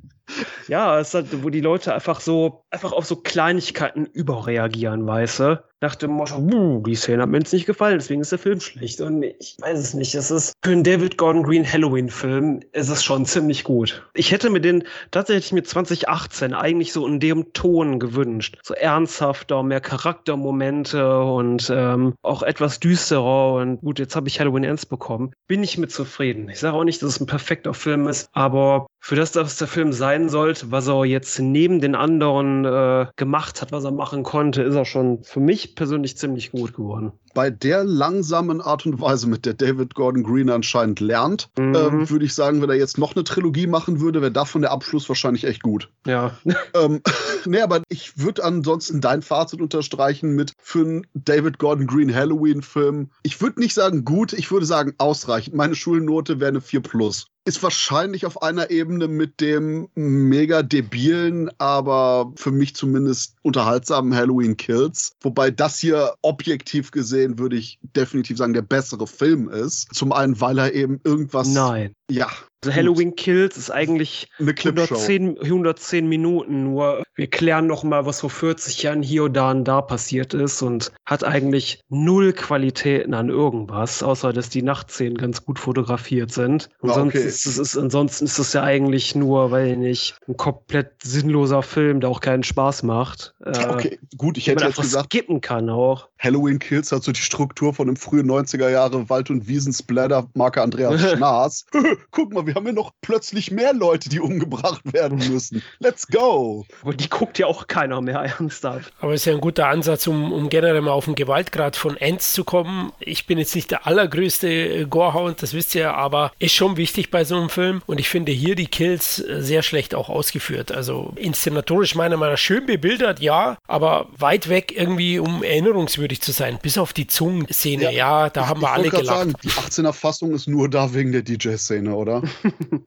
[0.69, 5.63] ja, es hat, wo die Leute einfach so, einfach auf so Kleinigkeiten überreagieren, weißt du?
[5.83, 9.01] Nach dem Motto, die Szene hat mir jetzt nicht gefallen, deswegen ist der Film schlecht.
[9.01, 10.15] Und ich weiß es nicht.
[10.15, 14.09] Es ist für einen David Gordon Green Halloween-Film ist es schon ziemlich gut.
[14.15, 18.59] Ich hätte mir den tatsächlich mit 2018 eigentlich so in dem Ton gewünscht.
[18.63, 23.55] So ernsthafter, mehr Charaktermomente und ähm, auch etwas düsterer.
[23.55, 25.33] Und gut, jetzt habe ich Halloween Ends bekommen.
[25.49, 26.49] Bin ich mit zufrieden.
[26.49, 29.67] Ich sage auch nicht, dass es ein perfekter Film ist, aber für das, was der
[29.67, 34.23] Film sein sollte, was er jetzt neben den anderen äh, gemacht hat, was er machen
[34.23, 37.11] konnte, ist er schon für mich persönlich ziemlich gut geworden.
[37.35, 41.75] Bei der langsamen Art und Weise, mit der David Gordon Green anscheinend lernt, mhm.
[41.75, 44.71] ähm, würde ich sagen, wenn er jetzt noch eine Trilogie machen würde, wäre davon der
[44.71, 45.91] Abschluss wahrscheinlich echt gut.
[46.07, 46.39] Ja.
[46.75, 47.03] ähm,
[47.45, 53.11] nee, aber ich würde ansonsten dein Fazit unterstreichen mit für einen David Gordon Green Halloween-Film.
[53.25, 55.57] Ich würde nicht sagen gut, ich würde sagen ausreichend.
[55.57, 61.51] Meine Schulnote wäre eine 4 plus ist wahrscheinlich auf einer Ebene mit dem mega debilen,
[61.59, 65.13] aber für mich zumindest unterhaltsamen Halloween Kills.
[65.21, 69.93] Wobei das hier objektiv gesehen, würde ich definitiv sagen, der bessere Film ist.
[69.93, 71.49] Zum einen, weil er eben irgendwas.
[71.49, 71.95] Nein.
[72.11, 72.29] Ja,
[72.65, 78.21] Also Halloween Kills ist eigentlich Eine 110, 110 Minuten, nur wir klären noch mal, was
[78.21, 83.15] vor 40 Jahren hier und da und da passiert ist und hat eigentlich null Qualitäten
[83.15, 86.69] an irgendwas, außer dass die Nachtszenen ganz gut fotografiert sind.
[86.83, 87.27] Ja, sonst okay.
[87.27, 92.01] ist es, ansonsten ist es ja eigentlich nur, weil ich nicht, ein komplett sinnloser Film,
[92.01, 93.35] der auch keinen Spaß macht.
[93.45, 96.09] Äh, Okay, gut, ich hätte jetzt gesagt, skippen kann auch.
[96.19, 100.63] Halloween Kills hat so die Struktur von einem frühen 90er Jahre Wald- und Wiesensplatter Marke
[100.63, 101.67] Andreas Schnaas.
[102.11, 105.63] Guck mal, wir haben ja noch plötzlich mehr Leute, die umgebracht werden müssen.
[105.79, 106.67] Let's go!
[106.83, 108.93] Aber die guckt ja auch keiner mehr ernsthaft.
[109.01, 111.97] Aber es ist ja ein guter Ansatz, um, um generell mal auf den Gewaltgrad von
[111.97, 112.93] Ends zu kommen.
[113.01, 117.11] Ich bin jetzt nicht der allergrößte äh, Gorehound, das wisst ihr, aber ist schon wichtig
[117.11, 117.81] bei so einem Film.
[117.87, 120.73] Und ich finde hier die Kills äh, sehr schlecht auch ausgeführt.
[120.73, 126.33] Also inszenatorisch meiner Meinung nach schön bebildert, ja, aber weit weg irgendwie, um erinnerungswürdig zu
[126.33, 126.59] sein.
[126.61, 129.07] Bis auf die Zungenszene, ja, da haben wir ich alle gelacht.
[129.07, 132.23] Sagen, die 18er Fassung ist nur da wegen der DJ-Szene, oder?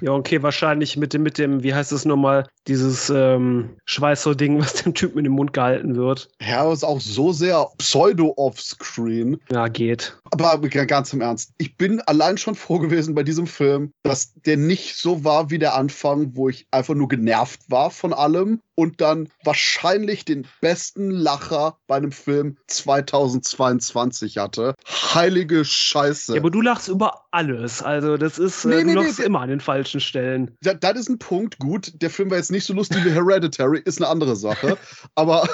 [0.00, 4.74] Ja, okay, wahrscheinlich mit dem, mit dem, wie heißt es nochmal, dieses ähm, Schweißer-Ding, was
[4.74, 6.28] dem Typen in den Mund gehalten wird.
[6.40, 9.38] Ja, ist auch so sehr pseudo-offscreen.
[9.50, 10.18] Ja, geht.
[10.30, 14.56] Aber ganz im Ernst, ich bin allein schon froh gewesen bei diesem Film, dass der
[14.56, 19.00] nicht so war wie der Anfang, wo ich einfach nur genervt war von allem und
[19.00, 24.74] dann wahrscheinlich den besten Lacher bei einem Film 2022 hatte.
[24.86, 26.34] Heilige Scheiße.
[26.34, 27.82] Ja, aber du lachst über alles.
[27.82, 30.56] Also, das ist, äh, Nee, du nee, nee, lachst der- immer an den falschen Stellen.
[30.62, 31.92] Da, das ist ein Punkt, gut.
[32.00, 34.76] Der Film war jetzt nicht so lustig wie Hereditary, ist eine andere Sache.
[35.14, 35.48] Aber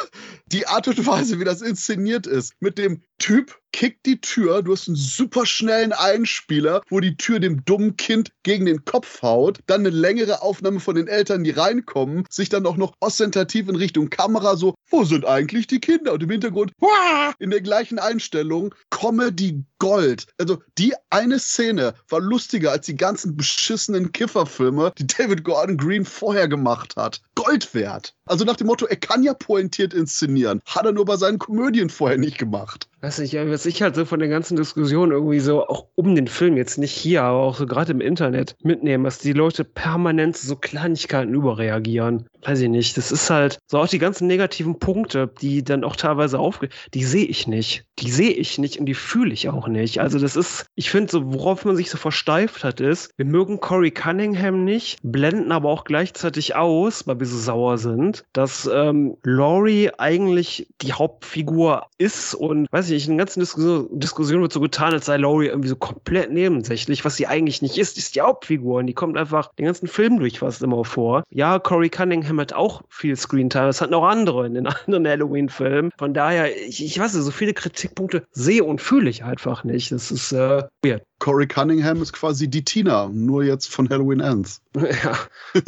[0.47, 4.73] die Art und Weise, wie das inszeniert ist, mit dem Typ kickt die Tür, du
[4.73, 9.61] hast einen super schnellen Einspieler, wo die Tür dem dummen Kind gegen den Kopf haut,
[9.69, 13.77] dann eine längere Aufnahme von den Eltern, die reinkommen, sich dann auch noch ostentativ in
[13.77, 16.15] Richtung Kamera so, wo sind eigentlich die Kinder?
[16.15, 20.27] Und im Hintergrund, "Wah!" in der gleichen Einstellung, Comedy Gold.
[20.39, 26.05] Also die eine Szene war lustiger als die ganzen beschissenen Kifferfilme, die David Gordon Green
[26.05, 27.21] vorher gemacht hat.
[27.37, 28.15] Gold wert.
[28.27, 30.61] Also nach dem Motto, er kann ja pointiert inszenieren.
[30.67, 32.89] Hat er nur bei seinen Komödien vorher nicht gemacht.
[33.03, 36.29] Weiß nicht, was ich halt so von der ganzen Diskussion irgendwie so auch um den
[36.29, 40.37] Film jetzt nicht hier, aber auch so gerade im Internet mitnehmen, dass die Leute permanent
[40.37, 42.29] so Kleinigkeiten überreagieren.
[42.43, 42.97] Weiß ich nicht.
[42.97, 47.03] Das ist halt so auch die ganzen negativen Punkte, die dann auch teilweise aufge, die
[47.03, 47.85] sehe ich nicht.
[47.99, 50.01] Die sehe ich nicht und die fühle ich auch nicht.
[50.01, 53.61] Also das ist, ich finde so, worauf man sich so versteift hat, ist, wir mögen
[53.61, 59.17] Corey Cunningham nicht, blenden aber auch gleichzeitig aus, weil wir so sauer sind, dass ähm,
[59.23, 64.53] Laurie eigentlich die Hauptfigur ist und weiß ich nicht, in der ganzen Diskussion, Diskussion wird
[64.53, 68.15] so getan, als sei Laurie irgendwie so komplett nebensächlich, was sie eigentlich nicht ist, ist
[68.15, 71.25] die Hauptfigur und die kommt einfach den ganzen Film durch fast immer vor.
[71.31, 75.91] Ja, Corey Cunningham hat auch viel Screentime, das hatten auch andere in den anderen Halloween-Filmen.
[75.99, 77.53] Von daher, ich, ich weiß nicht, so viele
[77.83, 79.91] Kritikpunkte sehe und fühle ich einfach nicht.
[79.91, 81.03] Das ist äh, weird.
[81.19, 84.61] Corey Cunningham ist quasi die Tina, nur jetzt von Halloween Ends.
[84.77, 85.19] ja.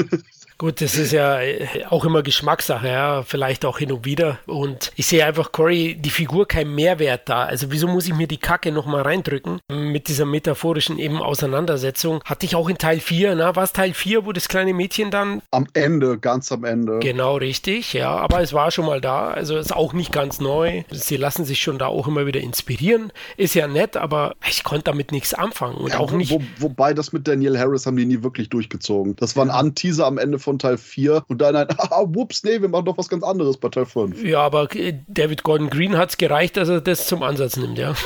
[0.64, 4.38] Gut, das ist ja äh, auch immer Geschmackssache, ja, vielleicht auch hin und wieder.
[4.46, 7.44] Und ich sehe einfach Cory, die Figur kein Mehrwert da.
[7.44, 9.60] Also wieso muss ich mir die Kacke nochmal reindrücken?
[9.70, 12.22] Mit dieser metaphorischen eben Auseinandersetzung.
[12.24, 15.10] Hatte ich auch in Teil 4, na, war es Teil 4, wo das kleine Mädchen
[15.10, 16.98] dann Am Ende, ganz am Ende.
[17.00, 20.84] Genau richtig, ja, aber es war schon mal da, also ist auch nicht ganz neu.
[20.90, 23.12] Sie lassen sich schon da auch immer wieder inspirieren.
[23.36, 26.30] Ist ja nett, aber ich konnte damit nichts anfangen und Ja, auch nicht.
[26.30, 29.14] Wo, wobei das mit Daniel Harris haben die nie wirklich durchgezogen.
[29.16, 32.60] Das war ein Anteaser am Ende von Teil 4 und dann ein, ah, whoops, nee,
[32.60, 34.22] wir machen doch was ganz anderes bei Teil 5.
[34.24, 37.78] Ja, aber äh, David Gordon Green hat es gereicht, dass er das zum Ansatz nimmt,
[37.78, 37.94] ja.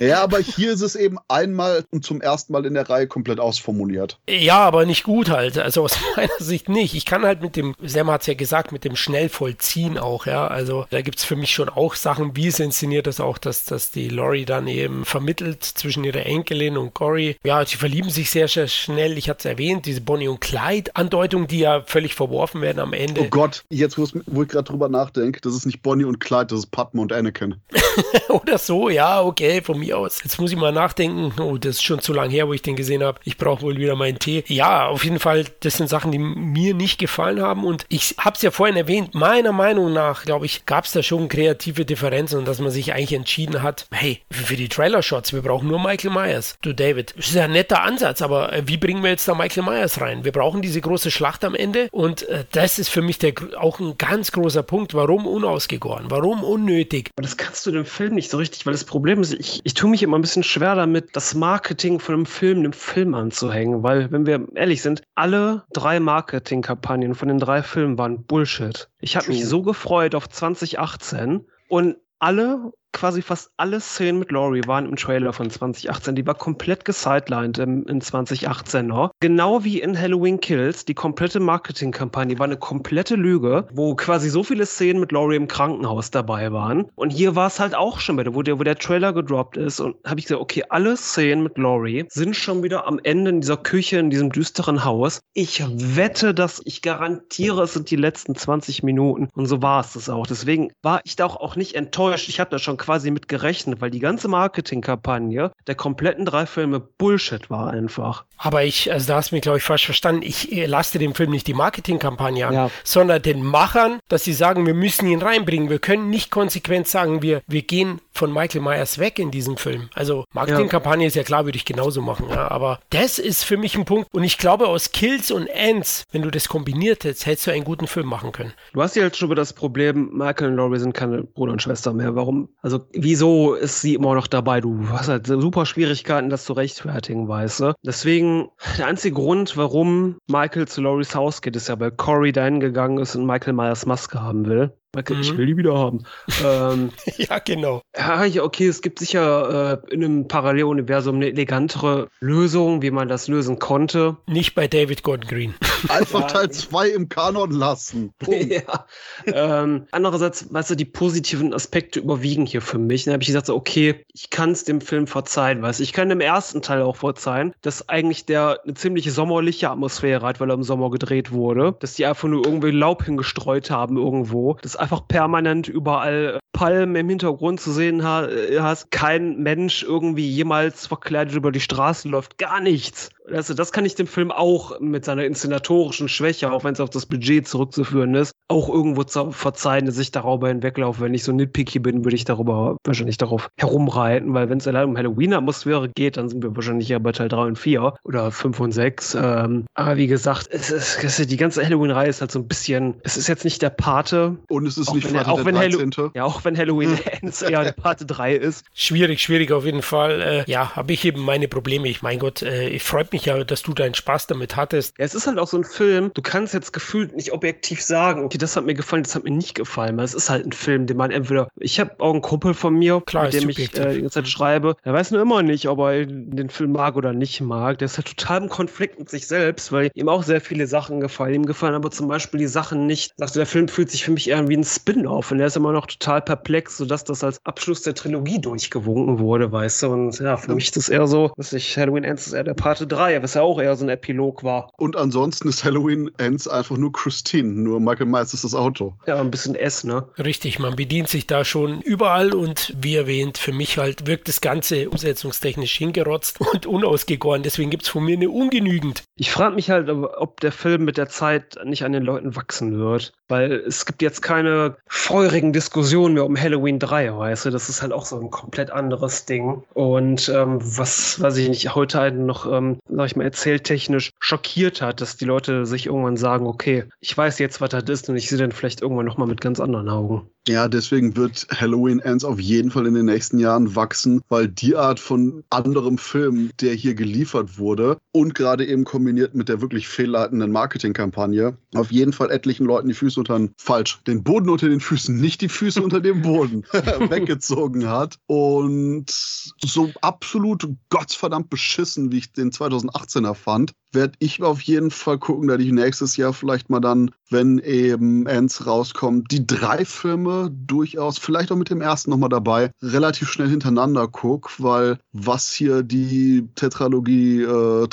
[0.00, 3.40] Ja, aber hier ist es eben einmal und zum ersten Mal in der Reihe komplett
[3.40, 4.18] ausformuliert.
[4.28, 5.58] Ja, aber nicht gut halt.
[5.58, 6.94] Also aus meiner Sicht nicht.
[6.94, 10.26] Ich kann halt mit dem, Sam hat es ja gesagt, mit dem schnell vollziehen auch,
[10.26, 10.46] ja.
[10.46, 13.64] Also da gibt es für mich schon auch Sachen, wie es inszeniert ist, auch, dass,
[13.64, 17.36] dass die Laurie dann eben vermittelt zwischen ihrer Enkelin und Cory.
[17.44, 19.16] Ja, sie verlieben sich sehr, sehr schnell.
[19.16, 23.22] Ich hatte es erwähnt, diese Bonnie und Clyde-Andeutung, die ja völlig verworfen werden am Ende.
[23.22, 26.60] Oh Gott, jetzt wo ich gerade drüber nachdenke, das ist nicht Bonnie und Clyde, das
[26.60, 27.56] ist Padme und Anakin.
[28.28, 30.22] Oder so, ja, okay, von mir aus.
[30.22, 31.32] Jetzt muss ich mal nachdenken.
[31.40, 33.18] Oh, das ist schon zu lang her, wo ich den gesehen habe.
[33.24, 34.44] Ich brauche wohl wieder meinen Tee.
[34.46, 37.64] Ja, auf jeden Fall, das sind Sachen, die mir nicht gefallen haben.
[37.64, 41.02] Und ich habe es ja vorhin erwähnt, meiner Meinung nach, glaube ich, gab es da
[41.02, 45.42] schon kreative Differenzen und dass man sich eigentlich entschieden hat, hey, für die Trailer-Shots, wir
[45.42, 46.56] brauchen nur Michael Myers.
[46.62, 49.34] Du, David, das ist ja ein netter Ansatz, aber äh, wie bringen wir jetzt da
[49.34, 50.24] Michael Myers rein?
[50.24, 53.80] Wir brauchen diese große Schlacht am Ende und äh, das ist für mich der, auch
[53.80, 54.94] ein ganz großer Punkt.
[54.94, 56.06] Warum unausgegoren?
[56.08, 57.10] Warum unnötig?
[57.16, 59.74] Aber das kannst du dem Film nicht so richtig, weil das Problem ist, ich, ich
[59.74, 63.82] tue mich immer ein bisschen schwer damit, das Marketing von einem Film dem Film anzuhängen,
[63.82, 68.88] weil, wenn wir ehrlich sind, alle drei Marketingkampagnen von den drei Filmen waren Bullshit.
[69.00, 74.62] Ich habe mich so gefreut auf 2018 und alle quasi fast alle Szenen mit Laurie
[74.66, 76.14] waren im Trailer von 2018.
[76.14, 79.10] Die war komplett gesidelined in, in 2018 noch.
[79.20, 80.86] Genau wie in Halloween Kills.
[80.86, 85.48] Die komplette Marketingkampagne war eine komplette Lüge, wo quasi so viele Szenen mit Laurie im
[85.48, 86.86] Krankenhaus dabei waren.
[86.94, 89.80] Und hier war es halt auch schon wieder, wo der, wo der Trailer gedroppt ist.
[89.80, 93.40] Und habe ich gesagt, okay, alle Szenen mit Laurie sind schon wieder am Ende in
[93.40, 95.20] dieser Küche, in diesem düsteren Haus.
[95.34, 99.28] Ich wette, dass ich garantiere, es sind die letzten 20 Minuten.
[99.34, 100.26] Und so war es das auch.
[100.26, 102.28] Deswegen war ich da auch nicht enttäuscht.
[102.28, 106.80] Ich habe da schon quasi mit gerechnet, weil die ganze Marketingkampagne der kompletten drei Filme
[106.80, 108.24] Bullshit war einfach.
[108.36, 110.22] Aber ich, also da hast du mich, glaube ich, falsch verstanden.
[110.22, 112.70] Ich äh, laste dem Film nicht die Marketingkampagne an, ja.
[112.82, 115.70] sondern den Machern, dass sie sagen, wir müssen ihn reinbringen.
[115.70, 119.88] Wir können nicht konsequent sagen, wir, wir gehen von Michael Myers weg in diesem Film.
[119.94, 121.08] Also Marketingkampagne ja.
[121.08, 122.26] ist ja klar, würde ich genauso machen.
[122.30, 122.50] Ja.
[122.50, 124.08] Aber das ist für mich ein Punkt.
[124.12, 127.64] Und ich glaube, aus Kills und Ends, wenn du das kombiniert hättest, hättest du einen
[127.64, 128.52] guten Film machen können.
[128.72, 131.62] Du hast ja jetzt schon über das Problem, Michael und Laurie sind keine Bruder und
[131.62, 132.14] Schwester mehr.
[132.14, 132.48] Warum?
[132.62, 134.60] Also wieso ist sie immer noch dabei?
[134.60, 137.74] Du hast halt super Schwierigkeiten, das zu rechtfertigen, weißt du?
[137.84, 138.48] Deswegen,
[138.78, 142.98] der einzige Grund, warum Michael zu Loris Haus geht, ist ja, weil Corey dahin gegangen
[142.98, 144.72] ist und Michael Myers Maske haben will.
[144.94, 145.22] Michael, mhm.
[145.22, 146.04] ich will die wieder haben.
[146.44, 147.82] ähm, ja, genau.
[147.96, 153.28] Ja, okay, es gibt sicher äh, in einem Paralleluniversum eine elegantere Lösung, wie man das
[153.28, 154.16] lösen konnte.
[154.26, 155.54] Nicht bei David Gordon Green.
[155.88, 158.12] Einfach ja, Teil 2 im Kanon lassen.
[158.26, 158.86] ja.
[159.26, 163.04] ähm, andererseits, weißt du, die positiven Aspekte überwiegen hier für mich.
[163.04, 165.84] Dann habe ich gesagt, so, okay, ich kann es dem Film verzeihen, weißt du.
[165.84, 170.40] Ich kann dem ersten Teil auch verzeihen, dass eigentlich der eine ziemlich sommerliche Atmosphäre hat,
[170.40, 171.76] weil er im Sommer gedreht wurde.
[171.80, 174.56] Dass die einfach nur irgendwie Laub hingestreut haben irgendwo.
[174.62, 178.90] Das einfach permanent überall Palmen im Hintergrund zu sehen äh, hast.
[178.90, 182.36] Kein Mensch irgendwie jemals verkleidet über die Straße läuft.
[182.36, 183.08] Gar nichts.
[183.32, 186.90] Also das kann ich dem Film auch mit seiner inszenatorischen Schwäche, auch wenn es auf
[186.90, 191.00] das Budget zurückzuführen ist, auch irgendwo verzeihen, dass ich darüber hinweglaufe.
[191.00, 194.90] Wenn ich so nitpicky bin, würde ich darüber wahrscheinlich darauf herumreiten, weil wenn es allein
[194.90, 198.60] um Halloween-Atmosphäre geht, dann sind wir wahrscheinlich ja bei Teil 3 und 4 oder 5
[198.60, 199.14] und 6.
[199.14, 202.48] Ähm, aber wie gesagt, es ist, es ist, die ganze Halloween-Reihe ist halt so ein
[202.48, 204.36] bisschen, es ist jetzt nicht der Pate.
[204.48, 207.64] Und es ist auch nicht wenn, auch wenn Halloween, Ja, auch wenn Halloween Ends eher
[207.64, 208.66] der Pate 3 ist.
[208.74, 210.20] Schwierig, schwierig auf jeden Fall.
[210.20, 211.88] Äh, ja, habe ich eben meine Probleme.
[211.88, 214.98] Ich mein Gott, äh, ich freut mich ja, dass du deinen Spaß damit hattest.
[214.98, 218.24] Ja, es ist halt auch so ein Film, du kannst jetzt gefühlt nicht objektiv sagen,
[218.24, 220.52] okay, das hat mir gefallen, das hat mir nicht gefallen, weil es ist halt ein
[220.52, 223.58] Film, den man entweder, ich habe auch einen Kumpel von mir, Klar, mit dem ich
[223.78, 226.96] äh, die ganze Zeit schreibe, der weiß nur immer nicht, ob er den Film mag
[226.96, 227.78] oder nicht mag.
[227.78, 231.00] Der ist halt total im Konflikt mit sich selbst, weil ihm auch sehr viele Sachen
[231.00, 231.34] gefallen.
[231.34, 233.12] Ihm gefallen aber zum Beispiel die Sachen nicht.
[233.16, 235.56] Sagst du, der Film fühlt sich für mich eher wie ein Spin-off und er ist
[235.56, 239.88] immer noch total perplex, sodass das als Abschluss der Trilogie durchgewunken wurde, weißt du.
[239.88, 242.54] Und ja, für mich ist das eher so, dass ich Halloween Ends ist eher der
[242.54, 244.70] Parte 3, was ja auch eher so ein Epilog war.
[244.76, 248.94] Und ansonsten ist Halloween Ends einfach nur Christine, nur Michael Myers ist das Auto.
[249.06, 250.06] Ja, ein bisschen S, ne?
[250.18, 254.40] Richtig, man bedient sich da schon überall und wie erwähnt, für mich halt wirkt das
[254.40, 257.42] Ganze umsetzungstechnisch hingerotzt und unausgegoren.
[257.42, 259.04] Deswegen gibt es von mir eine ungenügend.
[259.16, 262.78] Ich frage mich halt, ob der Film mit der Zeit nicht an den Leuten wachsen
[262.78, 263.12] wird.
[263.28, 267.50] Weil es gibt jetzt keine feurigen Diskussionen mehr um Halloween 3, weißt du?
[267.50, 269.64] Das ist halt auch so ein komplett anderes Ding.
[269.72, 274.82] Und ähm, was, was ich nicht heute halt noch, ähm, sag ich mal, erzähltechnisch schockiert
[274.82, 278.16] hat, dass die Leute sich irgendwann sagen, okay, ich weiß jetzt, was das ist und
[278.16, 280.30] ich sehe dann vielleicht irgendwann nochmal mit ganz anderen Augen.
[280.46, 284.76] Ja, deswegen wird Halloween Ends auf jeden Fall in den nächsten Jahren wachsen, weil die
[284.76, 289.88] Art von anderem Film, der hier geliefert wurde und gerade eben kombiniert mit der wirklich
[289.88, 294.68] fehlleitenden Marketingkampagne, auf jeden Fall etlichen Leuten die Füße unter den, falsch, den Boden unter
[294.68, 298.18] den Füßen, nicht die Füße unter dem Boden weggezogen hat.
[298.26, 305.18] Und so absolut gottverdammt beschissen, wie ich den 2018er fand, werde ich auf jeden Fall
[305.18, 310.50] gucken, dass ich nächstes Jahr vielleicht mal dann, wenn eben Ends rauskommt, die drei Filme
[310.50, 315.82] durchaus, vielleicht auch mit dem ersten nochmal dabei, relativ schnell hintereinander gucke, weil was hier
[315.82, 317.88] die Tetralogie, äh,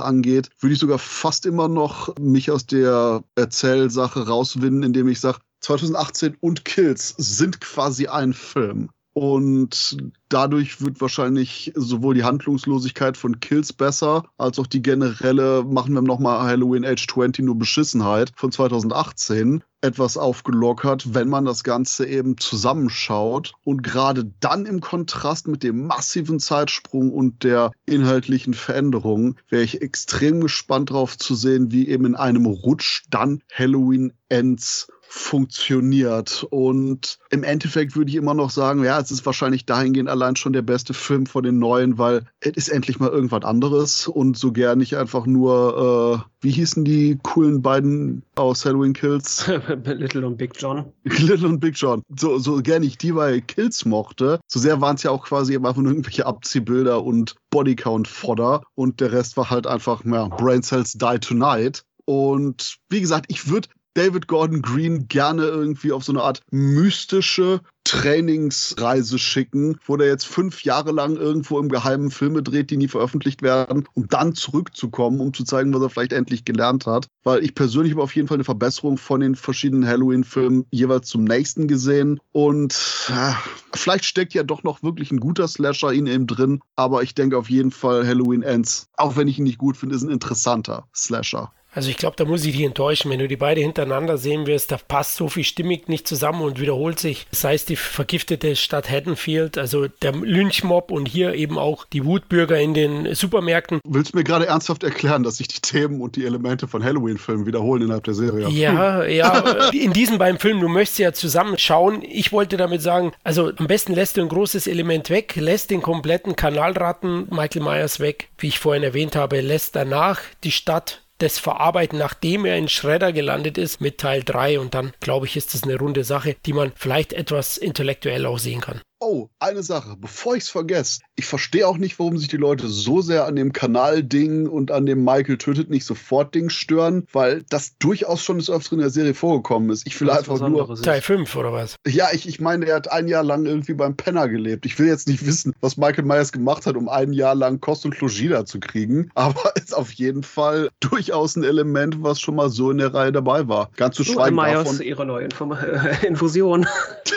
[0.00, 5.38] angeht, würde ich sogar fast immer noch mich aus der Erzählsache rauswinden, indem ich sage,
[5.60, 8.90] 2018 und Kills sind quasi ein Film.
[9.12, 9.96] Und
[10.28, 16.02] dadurch wird wahrscheinlich sowohl die Handlungslosigkeit von Kills besser, als auch die generelle, machen wir
[16.02, 22.38] nochmal Halloween Age 20 nur Beschissenheit von 2018 etwas aufgelockert, wenn man das Ganze eben
[22.38, 23.54] zusammenschaut.
[23.64, 29.82] Und gerade dann im Kontrast mit dem massiven Zeitsprung und der inhaltlichen Veränderung wäre ich
[29.82, 36.46] extrem gespannt darauf zu sehen, wie eben in einem Rutsch dann Halloween Ends funktioniert.
[36.50, 40.52] Und im Endeffekt würde ich immer noch sagen, ja, es ist wahrscheinlich dahingehend allein schon
[40.52, 44.52] der beste Film von den neuen, weil es ist endlich mal irgendwas anderes und so
[44.52, 49.50] gern nicht einfach nur, äh, wie hießen die coolen beiden aus Halloween Kills?
[49.84, 50.92] Little und Big John.
[51.02, 52.02] Little und Big John.
[52.16, 55.56] So, so gern ich die bei Kills mochte, so sehr waren es ja auch quasi
[55.56, 60.92] einfach nur irgendwelche Abziehbilder und Bodycount-Fodder und der Rest war halt einfach, ja, Brain Cells
[60.92, 61.82] Die Tonight.
[62.04, 63.68] Und wie gesagt, ich würde
[64.00, 70.26] David Gordon Green gerne irgendwie auf so eine Art mystische Trainingsreise schicken, wo der jetzt
[70.26, 75.20] fünf Jahre lang irgendwo im Geheimen Filme dreht, die nie veröffentlicht werden, um dann zurückzukommen,
[75.20, 77.08] um zu zeigen, was er vielleicht endlich gelernt hat.
[77.24, 81.24] Weil ich persönlich habe auf jeden Fall eine Verbesserung von den verschiedenen Halloween-Filmen jeweils zum
[81.24, 82.20] nächsten gesehen.
[82.32, 82.72] Und
[83.10, 83.32] äh,
[83.74, 86.60] vielleicht steckt ja doch noch wirklich ein guter Slasher in ihm drin.
[86.74, 89.94] Aber ich denke auf jeden Fall, Halloween Ends, auch wenn ich ihn nicht gut finde,
[89.94, 91.52] ist ein interessanter Slasher.
[91.72, 93.10] Also ich glaube, da muss ich dich enttäuschen.
[93.10, 96.60] Wenn du die beide hintereinander sehen wirst, da passt so viel stimmig nicht zusammen und
[96.60, 97.26] wiederholt sich.
[97.30, 102.58] Das heißt, die vergiftete Stadt Haddonfield, also der Lynchmob und hier eben auch die Wutbürger
[102.58, 103.80] in den Supermärkten.
[103.84, 107.46] Willst du mir gerade ernsthaft erklären, dass sich die Themen und die Elemente von Halloween-Filmen
[107.46, 108.48] wiederholen innerhalb der Serie?
[108.48, 109.70] Ja, ja.
[109.72, 112.02] In diesen beiden Filmen, du möchtest ja zusammenschauen.
[112.02, 115.82] Ich wollte damit sagen, also am besten lässt du ein großes Element weg, lässt den
[115.82, 121.38] kompletten Kanalratten Michael Myers weg, wie ich vorhin erwähnt habe, lässt danach die Stadt das
[121.38, 125.54] verarbeiten, nachdem er in Schredder gelandet ist mit Teil 3 und dann glaube ich, ist
[125.54, 128.80] das eine runde Sache, die man vielleicht etwas intellektuell auch sehen kann.
[129.02, 131.00] Oh, eine Sache, bevor ich es vergesse.
[131.16, 134.84] Ich verstehe auch nicht, warum sich die Leute so sehr an dem Kanal-Ding und an
[134.84, 138.90] dem Michael tötet nicht sofort Ding stören, weil das durchaus schon des Öfteren in der
[138.90, 139.86] Serie vorgekommen ist.
[139.86, 140.76] Ich will einfach nur.
[140.82, 141.76] Teil 5 oder was?
[141.86, 144.66] Ja, ich, ich meine, er hat ein Jahr lang irgendwie beim Penner gelebt.
[144.66, 147.86] Ich will jetzt nicht wissen, was Michael Myers gemacht hat, um ein Jahr lang Kost
[147.86, 152.50] und Logis zu kriegen, aber ist auf jeden Fall durchaus ein Element, was schon mal
[152.50, 153.70] so in der Reihe dabei war.
[153.76, 154.82] Ganz zu schweigen Myers, davon.
[154.82, 155.56] ihre neue Inform
[156.06, 156.66] Infusion.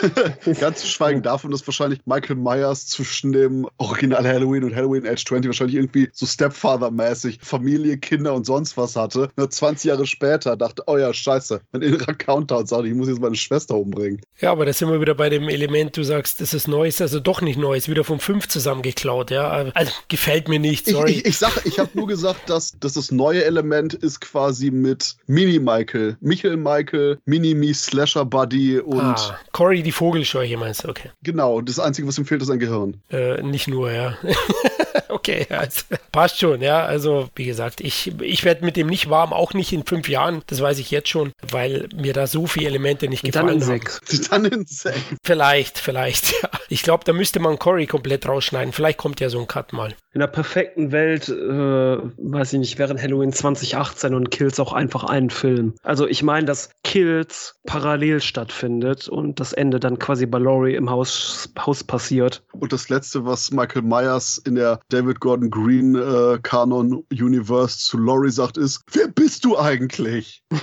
[0.60, 5.24] ganz zu schweigen davon, dass wahrscheinlich Michael Myers zwischen dem Original Halloween und Halloween Age
[5.24, 9.28] 20 wahrscheinlich irgendwie so Stepfather-mäßig Familie, Kinder und sonst was hatte.
[9.36, 13.20] Nur 20 Jahre später dachte, oh ja, scheiße, mein innerer Countdown sagt, ich muss jetzt
[13.20, 14.20] meine Schwester umbringen.
[14.40, 17.20] Ja, aber da sind wir wieder bei dem Element, du sagst, das ist Neues, also
[17.20, 19.48] doch nicht Neues, wieder vom 5 zusammengeklaut, ja.
[19.74, 21.10] Also gefällt mir nicht, sorry.
[21.10, 24.70] Ich, ich, ich sag, ich habe nur gesagt, dass, dass das neue Element ist quasi
[24.70, 29.00] mit Mini-Michael, Michael Michael, Mini-Me Slasher Buddy und.
[29.00, 31.10] Ah, Cory die Vogelscheuche meinst du, okay.
[31.22, 33.00] Genau, das Einzige, was ihm fehlt, ist ein Gehirn.
[33.10, 34.16] Äh, nicht nur, ja.
[35.14, 36.84] okay, also, passt schon, ja.
[36.84, 40.42] Also, wie gesagt, ich, ich werde mit dem nicht warm, auch nicht in fünf Jahren,
[40.46, 43.62] das weiß ich jetzt schon, weil mir da so viele Elemente nicht gefallen Dann in
[43.62, 44.00] sechs.
[44.28, 44.98] Dann in sechs.
[45.22, 46.50] Vielleicht, vielleicht, ja.
[46.68, 48.72] Ich glaube, da müsste man Cory komplett rausschneiden.
[48.72, 49.94] Vielleicht kommt ja so ein Cut mal.
[50.12, 55.04] In der perfekten Welt, äh, weiß ich nicht, wären Halloween 2018 und Kills auch einfach
[55.04, 55.74] ein Film.
[55.82, 60.90] Also ich meine, dass Kills parallel stattfindet und das Ende dann quasi bei Laurie im
[60.90, 62.42] Haus, Haus passiert.
[62.52, 67.98] Und das letzte, was Michael Myers in der David Gordon Green äh, Canon Universe zu
[67.98, 70.42] Laurie sagt, ist: Wer bist du eigentlich?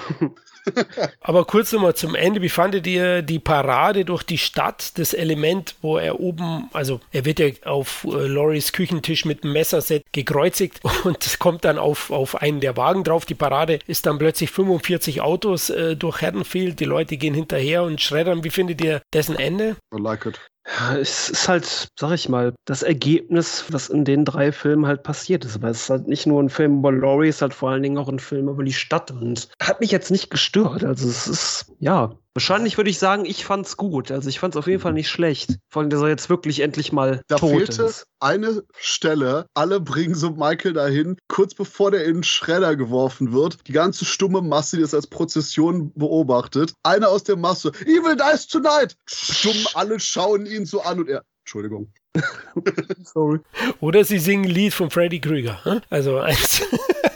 [1.21, 2.41] Aber kurz nochmal zum Ende.
[2.41, 4.97] Wie fandet ihr die Parade durch die Stadt?
[4.97, 9.53] Das Element, wo er oben, also er wird ja auf äh, Loris Küchentisch mit einem
[9.53, 13.25] Messerset gekreuzigt und kommt dann auf, auf einen der Wagen drauf.
[13.25, 16.79] Die Parade ist dann plötzlich 45 Autos äh, durch Haddonfield.
[16.79, 18.43] Die Leute gehen hinterher und schreddern.
[18.43, 19.77] Wie findet ihr dessen Ende?
[19.93, 20.39] I like it.
[20.65, 25.01] Ja, es ist halt, sag ich mal, das Ergebnis, was in den drei Filmen halt
[25.03, 25.61] passiert ist.
[25.61, 27.81] Weil es ist halt nicht nur ein Film über Laurie, es ist halt vor allen
[27.83, 30.83] Dingen auch ein Film über die Stadt und hat mich jetzt nicht gestört.
[30.83, 34.09] Also es ist, ja, Wahrscheinlich würde ich sagen, ich fand's gut.
[34.09, 35.57] Also ich fand's auf jeden Fall nicht schlecht.
[35.69, 38.05] Vor allem, dass er jetzt wirklich endlich mal da tot fehlte ist.
[38.21, 39.47] eine Stelle.
[39.53, 43.67] Alle bringen so Michael dahin, kurz bevor der in den Schredder geworfen wird.
[43.67, 46.73] Die ganze stumme Masse, die das als Prozession beobachtet.
[46.83, 47.71] Einer aus der Masse.
[47.81, 48.95] Evil dies tonight!
[49.05, 51.23] Stumm, alle schauen ihn so an und er.
[51.43, 51.91] Entschuldigung.
[53.03, 53.39] Sorry.
[53.81, 55.81] Oder sie singen ein Lied von Freddy Krüger.
[55.89, 56.61] Also eins.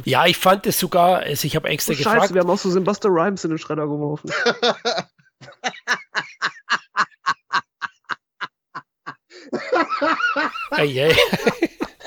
[0.04, 2.20] ja, ich fand es sogar, also ich habe extra oh, gefragt.
[2.22, 4.30] Scheiße, wir haben auch so Buster Rhymes in den Schredder geworfen.
[10.70, 11.16] Eieiei.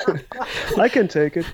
[0.77, 1.45] I can take it.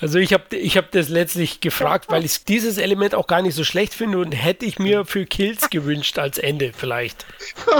[0.00, 3.54] Also ich habe ich hab das letztlich gefragt, weil ich dieses Element auch gar nicht
[3.54, 7.26] so schlecht finde und hätte ich mir für Kills gewünscht als Ende vielleicht.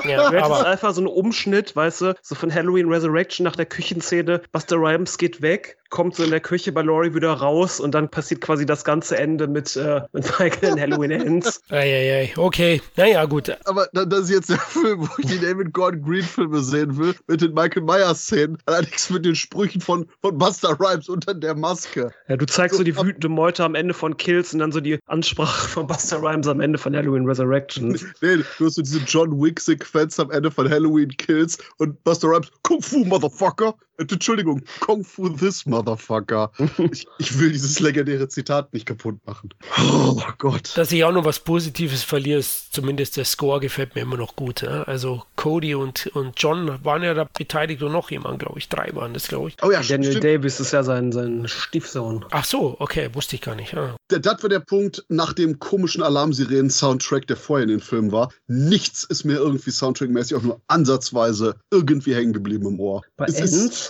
[0.07, 3.66] Ja, du aber einfach so einen Umschnitt, weißt du, so von Halloween Resurrection nach der
[3.66, 7.95] Küchenszene, Buster Rhymes geht weg, kommt so in der Küche bei Laurie wieder raus und
[7.95, 11.61] dann passiert quasi das ganze Ende mit, äh, mit Michael in Halloween Ends.
[11.68, 13.55] Eieiei, okay, naja, gut.
[13.64, 17.14] Aber das ist jetzt der Film, wo ich die David Gordon Green Filme sehen will,
[17.27, 21.55] mit den Michael Myers Szenen, allerdings mit den Sprüchen von, von Buster Rhymes unter der
[21.55, 22.13] Maske.
[22.29, 24.81] Ja, du zeigst so, so die wütende Meute am Ende von Kills und dann so
[24.81, 28.05] die Ansprache von Buster Rhymes am Ende von Halloween Resurrections.
[28.23, 32.51] Nee, du hast so diese John Wick-Sequenz am Ende von Halloween Kills und Buster Rhymes,
[32.63, 33.75] Kung Fu, Motherfucker.
[34.01, 36.53] Äh, Entschuldigung, Kung Fu this Motherfucker.
[36.91, 39.51] ich, ich, will dieses legendäre Zitat nicht kaputt machen.
[39.79, 40.77] Oh Gott.
[40.77, 44.37] Dass ich auch noch was Positives verliere, ist zumindest der Score gefällt mir immer noch
[44.37, 44.63] gut.
[44.63, 44.83] Ja?
[44.85, 48.69] Also Cody und, und John waren ja da beteiligt und noch jemand, glaube ich.
[48.69, 49.57] Drei waren das, glaube ich.
[49.63, 50.25] Oh ja, Daniel stimmt.
[50.25, 52.25] Davis ist ja sein, sein Stiefsohn.
[52.31, 53.73] Ach so, okay, wusste ich gar nicht.
[53.73, 53.97] Ja.
[54.09, 58.33] Das war der Punkt nach dem komischen Alarmsirenen-Soundtrack, der vorher in den Filmen war.
[58.47, 63.03] Nichts ist mir irgendwie soundtrackmäßig auch nur ansatzweise irgendwie hängen geblieben im Ohr.
[63.17, 63.89] Bei es Ends?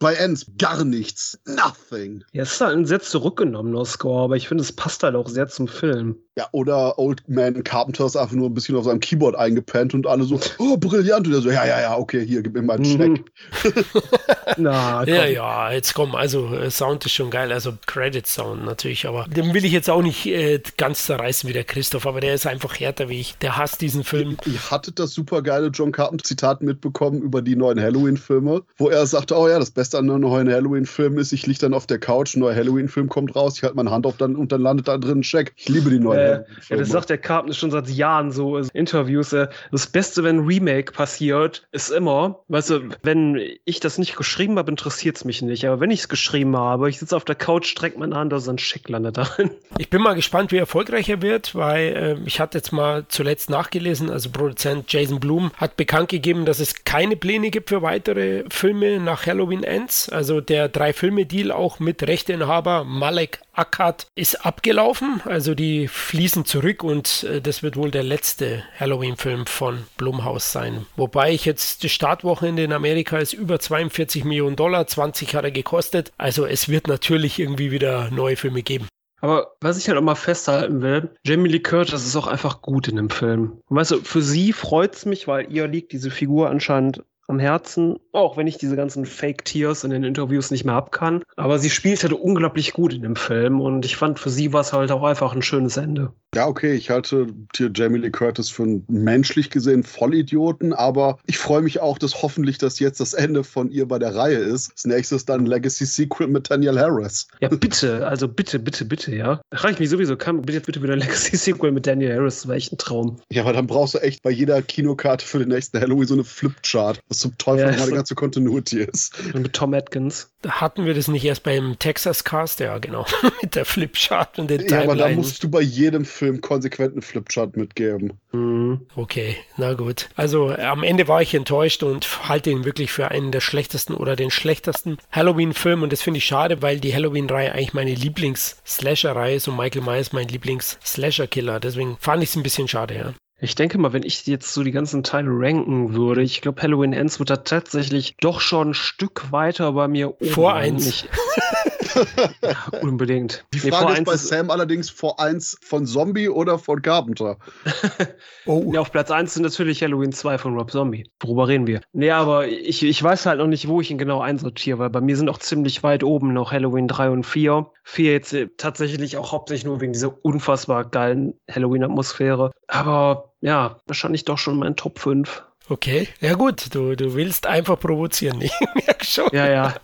[0.00, 1.38] bei Ends gar nichts.
[1.44, 2.24] Nothing.
[2.32, 5.28] Ja, es ist halt ein sehr zurückgenommener Score, aber ich finde, es passt halt auch
[5.28, 6.16] sehr zum Film.
[6.36, 10.06] Ja, oder Old Man Carpenter ist einfach nur ein bisschen auf seinem Keyboard eingepennt und
[10.06, 11.26] alle so, oh, brillant.
[11.26, 13.30] Und er so, ja, ja, ja, okay, hier, gib mir mal einen Schneck.
[14.56, 19.06] Na, ja, ja, jetzt komm, also äh, Sound ist schon geil, also Credit Sound natürlich,
[19.06, 22.34] aber den will ich jetzt auch nicht äh, ganz zerreißen wie der Christoph, aber der
[22.34, 23.36] ist einfach härter wie ich.
[23.38, 24.38] Der hasst diesen Film.
[24.46, 28.88] Ihr, ihr hattet das super geile John Carpenter Zitat mitbekommen über die neuen Halloween-Filme, wo
[28.88, 31.86] er sagte, oh ja, das Beste an einem neuen Halloween-Film ist, ich liege dann auf
[31.86, 34.60] der Couch, ein neuer Halloween-Film kommt raus, ich halte meine Hand auf dann und dann
[34.60, 35.52] landet da drin ein Scheck.
[35.56, 38.68] Ich liebe die neuen äh, Ja, das sagt der Carpenter schon seit Jahren so in
[38.72, 39.32] Interviews.
[39.32, 44.16] Äh, das Beste, wenn ein Remake passiert, ist immer, weißt du, wenn ich das nicht
[44.16, 45.66] geschrieben habe, interessiert es mich nicht.
[45.66, 48.36] Aber wenn ich es geschrieben habe, ich sitze auf der Couch, streckt meine Hand, da
[48.36, 49.50] ist ein Scheck landet darin.
[49.78, 53.50] Ich bin mal gespannt, wie erfolgreich er wird, weil äh, ich hatte jetzt mal zuletzt
[53.50, 58.44] nachgelesen, also Produzent Jason Blum hat bekannt gegeben, dass es keine Pläne gibt für weitere
[58.50, 60.08] Filme nach Halloween Ends.
[60.08, 65.20] Also der Drei-Filme-Deal auch mit Rechteinhaber Malek Akkad ist abgelaufen.
[65.24, 70.86] Also die fließen zurück und äh, das wird wohl der letzte Halloween-Film von Blumhaus sein.
[70.96, 75.50] Wobei ich jetzt das Startwochenende in Amerika ist über 42 Millionen Dollar, 20 hat er
[75.50, 76.12] gekostet.
[76.18, 78.86] Also es wird natürlich irgendwie wieder neue Filme geben.
[79.22, 82.88] Aber was ich halt auch mal festhalten will, Jamie Lee Curtis ist auch einfach gut
[82.88, 83.60] in dem Film.
[83.68, 87.38] Und weißt du, für sie freut es mich, weil ihr liegt diese Figur anscheinend am
[87.38, 91.22] Herzen, auch wenn ich diese ganzen Fake Tears in den Interviews nicht mehr ab kann.
[91.36, 94.60] Aber sie spielt halt unglaublich gut in dem Film und ich fand für sie war
[94.60, 96.12] es halt auch einfach ein schönes Ende.
[96.34, 101.38] Ja, okay, ich halte hier Jamie Lee Curtis für einen menschlich gesehen Vollidioten, aber ich
[101.38, 104.72] freue mich auch, dass hoffentlich das jetzt das Ende von ihr bei der Reihe ist.
[104.74, 107.26] Das nächste ist dann Legacy Sequel mit Daniel Harris.
[107.40, 109.40] Ja, bitte, also bitte, bitte, bitte, ja.
[109.50, 112.46] Da frage ich mich sowieso, kann bitte, bitte wieder Legacy Sequel mit Daniel Harris, das
[112.46, 113.16] wäre echt ein Traum.
[113.32, 116.24] Ja, aber dann brauchst du echt bei jeder Kinokarte für den nächsten Halloween so eine
[116.24, 119.12] Flipchart, was zum Teufel ja, ganze Continuity ist.
[119.34, 120.30] Und mit Tom Atkins.
[120.48, 122.60] Hatten wir das nicht erst beim Texas Cast?
[122.60, 123.04] Ja, genau.
[123.42, 127.02] mit der Flipchart und den Ja, aber da musst du bei jedem Film Film konsequenten
[127.02, 128.12] Flipchart mitgeben.
[128.32, 128.86] Mhm.
[128.94, 130.08] Okay, na gut.
[130.14, 134.16] Also am Ende war ich enttäuscht und halte ihn wirklich für einen der schlechtesten oder
[134.16, 139.48] den schlechtesten Halloween-Film und das finde ich schade, weil die Halloween-Reihe eigentlich meine Lieblings-Slasher-Reihe ist
[139.48, 141.58] und Michael Myers mein Lieblings-Slasher-Killer.
[141.58, 143.14] Deswegen fand ich es ein bisschen schade, ja.
[143.40, 146.92] Ich denke mal, wenn ich jetzt so die ganzen Teile ranken würde, ich glaube, Halloween
[146.92, 150.26] Ends wird da tatsächlich doch schon ein Stück weiter bei mir oben.
[150.26, 151.06] Vor eins.
[152.82, 153.44] unbedingt.
[153.54, 157.38] Die Frage nee, ist bei Sam allerdings vor eins von Zombie oder von Carpenter.
[158.46, 158.70] oh.
[158.72, 161.10] Ja, auf Platz eins sind natürlich Halloween 2 von Rob Zombie.
[161.20, 161.80] Worüber reden wir?
[161.92, 165.00] Nee, aber ich, ich weiß halt noch nicht, wo ich ihn genau einsortiere, weil bei
[165.00, 167.66] mir sind auch ziemlich weit oben noch Halloween 3 und 4.
[167.84, 172.52] 4 jetzt äh, tatsächlich auch hauptsächlich nur wegen dieser unfassbar geilen Halloween-Atmosphäre.
[172.68, 175.44] Aber ja, wahrscheinlich doch schon mein Top 5.
[175.70, 179.28] Okay, ja gut, du, du willst einfach provozieren, ich merke schon.
[179.30, 179.74] Ja, ja,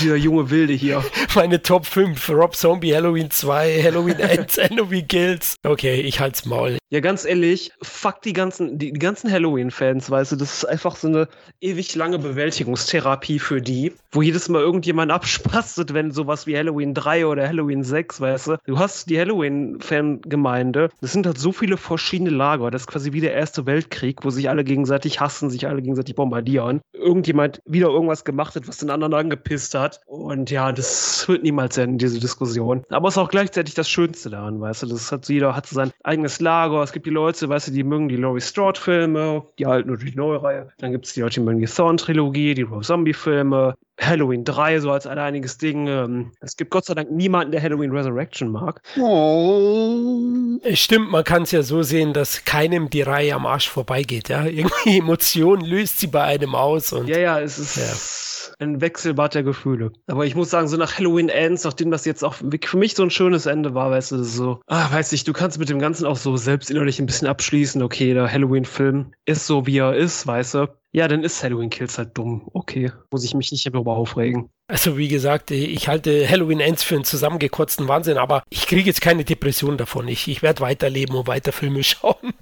[0.00, 1.04] dieser junge Wilde hier.
[1.36, 5.54] Meine Top 5, Rob Zombie, Halloween 2, Halloween 1, Halloween Kills.
[5.62, 6.78] Okay, ich halt's Maul.
[6.90, 10.96] Ja, ganz ehrlich, fuck die ganzen, die, die ganzen Halloween-Fans, weißt du, das ist einfach
[10.96, 11.28] so eine
[11.60, 17.26] ewig lange Bewältigungstherapie für die, wo jedes Mal irgendjemand abspastet, wenn sowas wie Halloween 3
[17.26, 18.56] oder Halloween 6, weißt du.
[18.64, 23.20] Du hast die Halloween-Fangemeinde, das sind halt so viele verschiedene Lager, das ist quasi wie
[23.20, 26.80] der Erste Weltkrieg, wo sich alle gegenseitig hassen, sich alle gegenseitig bombardieren.
[26.92, 30.00] Irgendjemand wieder irgendwas gemacht hat, was den anderen angepisst hat.
[30.06, 32.84] Und ja, das wird niemals enden, diese Diskussion.
[32.90, 34.86] Aber es ist auch gleichzeitig das Schönste daran, weißt du.
[34.86, 36.82] Das hat jeder hat sein eigenes Lager.
[36.82, 40.14] Es gibt die Leute, weißt du, die mögen die Laurie Strode-Filme, die halten nur die
[40.14, 40.68] neue Reihe.
[40.78, 43.74] Dann gibt es die Leute, die mögen die Thorn-Trilogie, die Rob Zombie-Filme.
[44.00, 45.88] Halloween 3 so als alleiniges Ding.
[45.88, 48.80] Ähm, es gibt Gott sei Dank niemanden, der Halloween Resurrection mag.
[48.98, 50.58] Oh.
[50.74, 54.28] Stimmt, man kann es ja so sehen, dass keinem die Reihe am Arsch vorbeigeht.
[54.28, 54.44] Ja?
[54.46, 56.92] Irgendwie Emotionen löst sie bei einem aus.
[56.92, 57.76] Und, ja, ja, es ist.
[57.76, 58.18] Ja
[58.58, 59.92] ein Wechselbad der Gefühle.
[60.06, 63.02] Aber ich muss sagen, so nach Halloween Ends, nachdem das jetzt auch für mich so
[63.02, 65.68] ein schönes Ende war, weißt du, das ist so, ah, weiß ich, du kannst mit
[65.68, 69.78] dem Ganzen auch so selbst innerlich ein bisschen abschließen, okay, der Halloween-Film ist so, wie
[69.78, 70.68] er ist, weißt du.
[70.92, 72.48] Ja, dann ist Halloween Kills halt dumm.
[72.52, 74.50] Okay, muss ich mich nicht darüber aufregen.
[74.70, 79.00] Also wie gesagt, ich halte Halloween Ends für einen zusammengekotzten Wahnsinn, aber ich kriege jetzt
[79.00, 80.06] keine Depression davon.
[80.08, 82.34] Ich, ich werde weiterleben und weiter Filme schauen.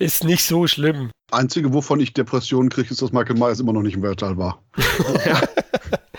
[0.00, 1.12] ist nicht so schlimm.
[1.30, 4.62] Einzige, wovon ich Depressionen kriege, ist, dass Michael Myers immer noch nicht im Weltall war.
[5.24, 5.40] ja.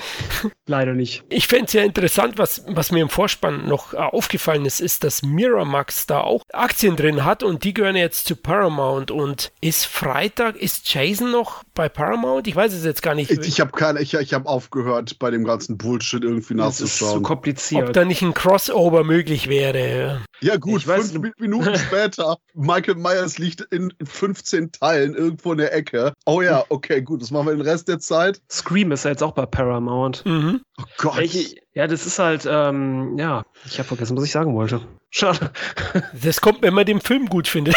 [0.67, 1.23] Leider nicht.
[1.29, 5.03] Ich fände es ja interessant, was, was mir im Vorspann noch äh, aufgefallen ist, ist,
[5.03, 9.11] dass Miramax da auch Aktien drin hat und die gehören jetzt zu Paramount.
[9.11, 12.47] Und ist Freitag, ist Jason noch bei Paramount?
[12.47, 13.31] Ich weiß es jetzt gar nicht.
[13.31, 16.85] Ich, ich habe keine, ich, ich habe aufgehört, bei dem ganzen Bullshit irgendwie nachzuschauen.
[16.85, 17.87] Das ist zu kompliziert.
[17.87, 20.21] Ob da nicht ein Crossover möglich wäre.
[20.39, 25.57] Ja, gut, ich fünf weiß, Minuten später, Michael Myers liegt in 15 Teilen irgendwo in
[25.57, 26.13] der Ecke.
[26.27, 28.39] Oh ja, okay, gut, das machen wir den Rest der Zeit.
[28.51, 30.23] Scream ist ja jetzt auch bei Paramount.
[30.27, 30.61] Mhm.
[30.79, 31.21] Oh Gott.
[31.21, 34.81] Ich, ja, das ist halt, ähm, ja, ich habe vergessen, was ich sagen wollte.
[35.09, 35.49] Schade.
[36.21, 37.75] Das kommt, wenn man den Film gut findet.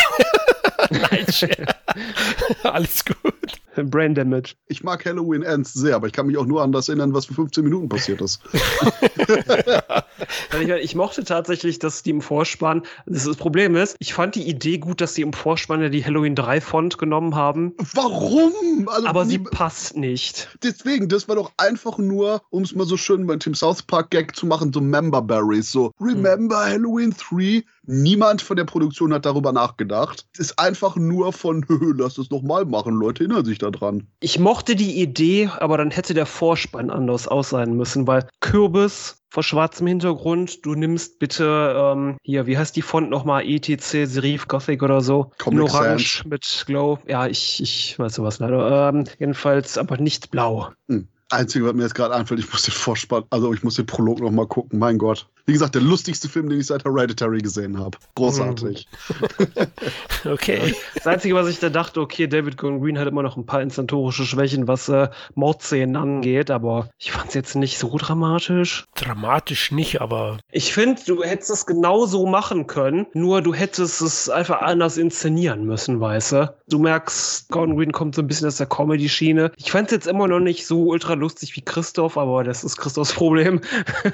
[0.91, 1.27] Nein,
[2.63, 3.61] alles gut.
[3.85, 4.55] Brain Damage.
[4.67, 7.27] Ich mag Halloween Ends sehr, aber ich kann mich auch nur an das erinnern, was
[7.27, 8.41] für 15 Minuten passiert ist.
[10.61, 14.49] ich, ich, mochte tatsächlich, dass die im Vorspann, das, das, Problem ist, ich fand die
[14.49, 17.75] Idee gut, dass die im Vorspann ja die Halloween 3 Font genommen haben.
[17.95, 18.89] Warum?
[18.89, 20.49] Also, aber sie passt nicht.
[20.63, 24.11] Deswegen, das war doch einfach nur, um es mal so schön beim Team South Park
[24.11, 25.71] Gag zu machen, so Member Berries.
[25.71, 26.73] So, remember hm.
[26.73, 27.65] Halloween 3?
[27.91, 30.27] Niemand von der Produktion hat darüber nachgedacht.
[30.35, 31.65] Es ist einfach nur von,
[31.97, 34.07] lass es nochmal machen, Leute erinnern sich daran.
[34.21, 39.19] Ich mochte die Idee, aber dann hätte der Vorspann anders aus sein müssen, weil Kürbis
[39.31, 43.45] vor schwarzem Hintergrund, du nimmst bitte, ähm, hier, wie heißt die Font nochmal?
[43.47, 45.31] ETC, Serif, Gothic oder so.
[45.39, 46.25] Comic In Orange Sans.
[46.25, 46.99] mit Glow.
[47.07, 48.89] Ja, ich, ich weiß sowas leider.
[48.89, 50.71] Ähm, jedenfalls aber nicht blau.
[50.89, 51.09] Hm.
[51.31, 54.21] Einzige, was mir jetzt gerade einfällt, ich muss den Vorspann, also ich muss den Prolog
[54.21, 54.79] noch mal gucken.
[54.79, 55.27] Mein Gott.
[55.45, 57.97] Wie gesagt, der lustigste Film, den ich seit Hereditary gesehen habe.
[58.17, 58.87] Großartig.
[60.27, 60.75] okay.
[60.95, 63.63] Das Einzige, was ich da dachte, okay, David Gordon Green hat immer noch ein paar
[63.63, 68.85] inszentorische Schwächen, was äh, Mordszenen angeht, aber ich fand es jetzt nicht so dramatisch.
[68.95, 70.37] Dramatisch nicht, aber.
[70.51, 75.65] Ich finde, du hättest es genauso machen können, nur du hättest es einfach anders inszenieren
[75.65, 76.55] müssen, weißt du?
[76.69, 79.53] Du merkst, Gordon Green kommt so ein bisschen aus der Comedy-Schiene.
[79.57, 82.77] Ich fand es jetzt immer noch nicht so ultra lustig wie Christoph, aber das ist
[82.77, 83.61] Christophs Problem.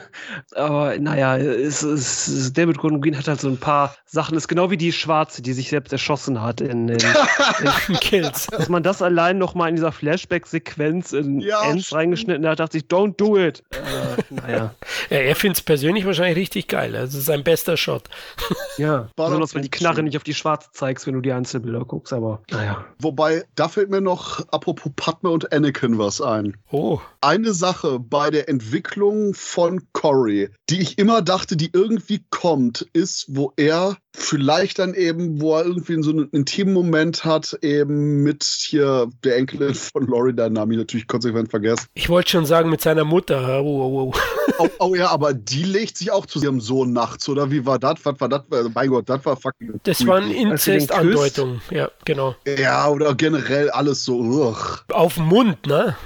[0.54, 4.36] aber naja, ja, es, es, David Gordon Green hat halt so ein paar Sachen.
[4.36, 6.98] Ist genau wie die Schwarze, die sich selbst erschossen hat in, in,
[7.88, 8.46] in Kills.
[8.46, 12.78] Dass man das allein noch mal in dieser Flashback-Sequenz in ja, Ends reingeschnitten hat, dachte
[12.78, 13.62] ich, don't do it.
[13.70, 14.74] Äh, naja.
[15.10, 16.94] Ja, er findet es persönlich wahrscheinlich richtig geil.
[16.96, 18.08] Also sein bester Shot.
[18.78, 22.12] ja, besonders wenn die Knarre nicht auf die Schwarze zeigst, wenn du die Einzelbilder guckst,
[22.12, 22.84] aber naja.
[22.98, 26.56] Wobei, da fällt mir noch, apropos Padme und Anakin, was ein.
[26.70, 26.93] Oh.
[27.20, 33.26] Eine Sache bei der Entwicklung von Cory, die ich immer dachte, die irgendwie kommt, ist,
[33.28, 38.44] wo er vielleicht dann eben, wo er irgendwie so einen intimen Moment hat, eben mit
[38.44, 41.86] hier der Enkelin von Laurie, der Name natürlich konsequent vergessen.
[41.94, 43.62] Ich wollte schon sagen, mit seiner Mutter.
[43.62, 44.18] Oh, oh, oh.
[44.58, 47.78] oh, oh ja, aber die legt sich auch zu ihrem Sohn nachts, oder wie war
[47.78, 48.04] das?
[48.04, 48.42] Was war das?
[48.74, 49.80] Mein Gott, das war fucking.
[49.82, 52.36] Das waren Inzest-Andeutungen, ja, genau.
[52.58, 54.18] Ja, oder generell alles so.
[54.18, 54.78] Ugh.
[54.92, 55.96] Auf den Mund, ne?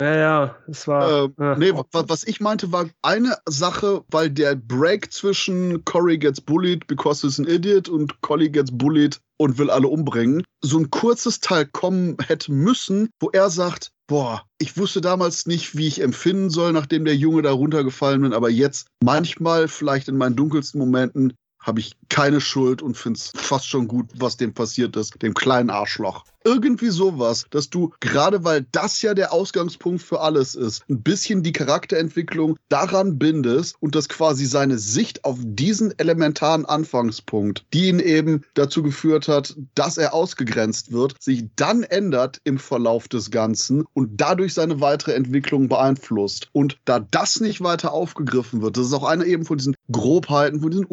[0.00, 1.24] Ja, ja, es war.
[1.24, 1.56] Äh, ja.
[1.56, 7.26] Nee, was ich meinte, war eine Sache, weil der Break zwischen Cory gets bullied because
[7.26, 11.66] he's an idiot und Collie gets bullied und will alle umbringen, so ein kurzes Teil
[11.66, 16.72] kommen hätte müssen, wo er sagt, boah, ich wusste damals nicht, wie ich empfinden soll,
[16.72, 21.34] nachdem der Junge da runtergefallen bin, aber jetzt manchmal, vielleicht in meinen dunkelsten Momenten,
[21.66, 25.34] habe ich keine Schuld und finde es fast schon gut, was dem passiert ist, dem
[25.34, 26.24] kleinen Arschloch.
[26.44, 31.42] Irgendwie sowas, dass du, gerade weil das ja der Ausgangspunkt für alles ist, ein bisschen
[31.42, 37.98] die Charakterentwicklung daran bindest und das quasi seine Sicht auf diesen elementaren Anfangspunkt, die ihn
[37.98, 43.84] eben dazu geführt hat, dass er ausgegrenzt wird, sich dann ändert im Verlauf des Ganzen
[43.92, 46.48] und dadurch seine weitere Entwicklung beeinflusst.
[46.52, 50.60] Und da das nicht weiter aufgegriffen wird, das ist auch eine eben von diesen Grobheiten,
[50.60, 50.86] von diesen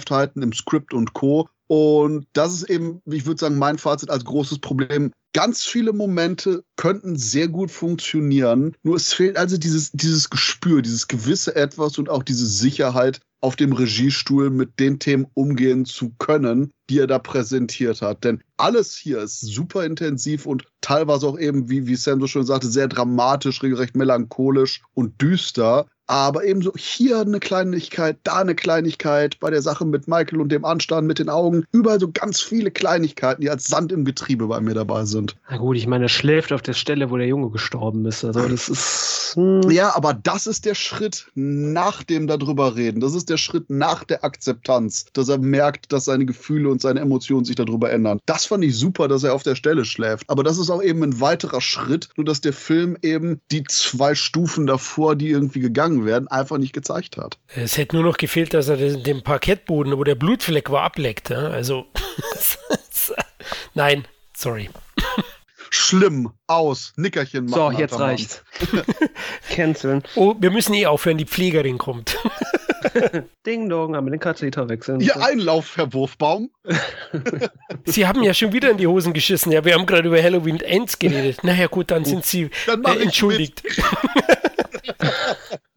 [0.00, 4.24] Unausgereiftheiten im Skript und Co., und das ist eben, ich würde sagen, mein Fazit als
[4.24, 5.12] großes Problem.
[5.32, 11.06] Ganz viele Momente könnten sehr gut funktionieren, nur es fehlt also dieses, dieses Gespür, dieses
[11.06, 16.72] gewisse Etwas und auch diese Sicherheit, auf dem Regiestuhl mit den Themen umgehen zu können,
[16.90, 18.24] die er da präsentiert hat.
[18.24, 22.44] Denn alles hier ist super intensiv und teilweise auch eben, wie, wie Sam so schön
[22.44, 25.86] sagte, sehr dramatisch, regelrecht melancholisch und düster.
[26.10, 30.64] Aber ebenso hier eine Kleinigkeit, da eine Kleinigkeit, bei der Sache mit Michael und dem
[30.64, 31.64] Anstand mit den Augen.
[31.70, 35.36] Überall so ganz viele Kleinigkeiten, die als Sand im Getriebe bei mir dabei sind.
[35.48, 38.24] Na gut, ich meine, er schläft auf der Stelle, wo der Junge gestorben ist.
[38.24, 39.36] Also das ist.
[39.36, 39.70] Hm.
[39.70, 43.00] Ja, aber das ist der Schritt nach dem darüber reden.
[43.00, 46.98] Das ist der Schritt nach der Akzeptanz, dass er merkt, dass seine Gefühle und seine
[46.98, 48.18] Emotionen sich darüber ändern.
[48.26, 50.24] Das fand ich super, dass er auf der Stelle schläft.
[50.28, 54.16] Aber das ist auch eben ein weiterer Schritt, nur dass der Film eben die zwei
[54.16, 57.38] Stufen davor, die irgendwie gegangen werden, einfach nicht gezeigt hat.
[57.54, 61.30] Es hätte nur noch gefehlt, dass er den, den Parkettboden, wo der Blutfleck war, ableckt.
[61.30, 61.48] Ja?
[61.48, 61.86] Also,
[63.74, 64.70] nein, sorry.
[65.72, 67.74] Schlimm, aus, Nickerchen machen.
[67.74, 68.42] So, jetzt reicht's.
[69.50, 70.02] Canceln.
[70.16, 72.18] Oh, wir müssen eh aufhören, die Pflegerin kommt.
[73.46, 75.00] Ding Dong, haben wir den Katheter wechseln.
[75.00, 76.50] Ihr Einlauf, Herr Wurfbaum.
[77.84, 79.52] Sie haben ja schon wieder in die Hosen geschissen.
[79.52, 81.44] Ja, wir haben gerade über Halloween Ends geredet.
[81.44, 83.62] Naja, gut, dann sind Sie Dann äh, entschuldigt.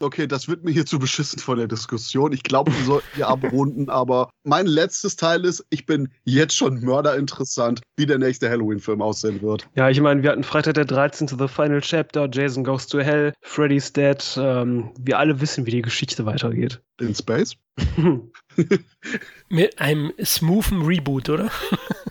[0.00, 2.32] Okay, das wird mir hier zu beschissen von der Diskussion.
[2.32, 6.80] Ich glaube, wir sollten hier abrunden, aber mein letztes Teil ist, ich bin jetzt schon
[6.80, 9.68] mörderinteressant, wie der nächste Halloween-Film aussehen wird.
[9.74, 11.28] Ja, ich meine, wir hatten Freitag der 13.
[11.28, 14.22] The Final Chapter, Jason Goes to Hell, Freddy's Dead.
[14.38, 16.80] Ähm, wir alle wissen, wie die Geschichte weitergeht.
[17.00, 17.54] In Space?
[19.48, 21.50] Mit einem smoothen Reboot, oder?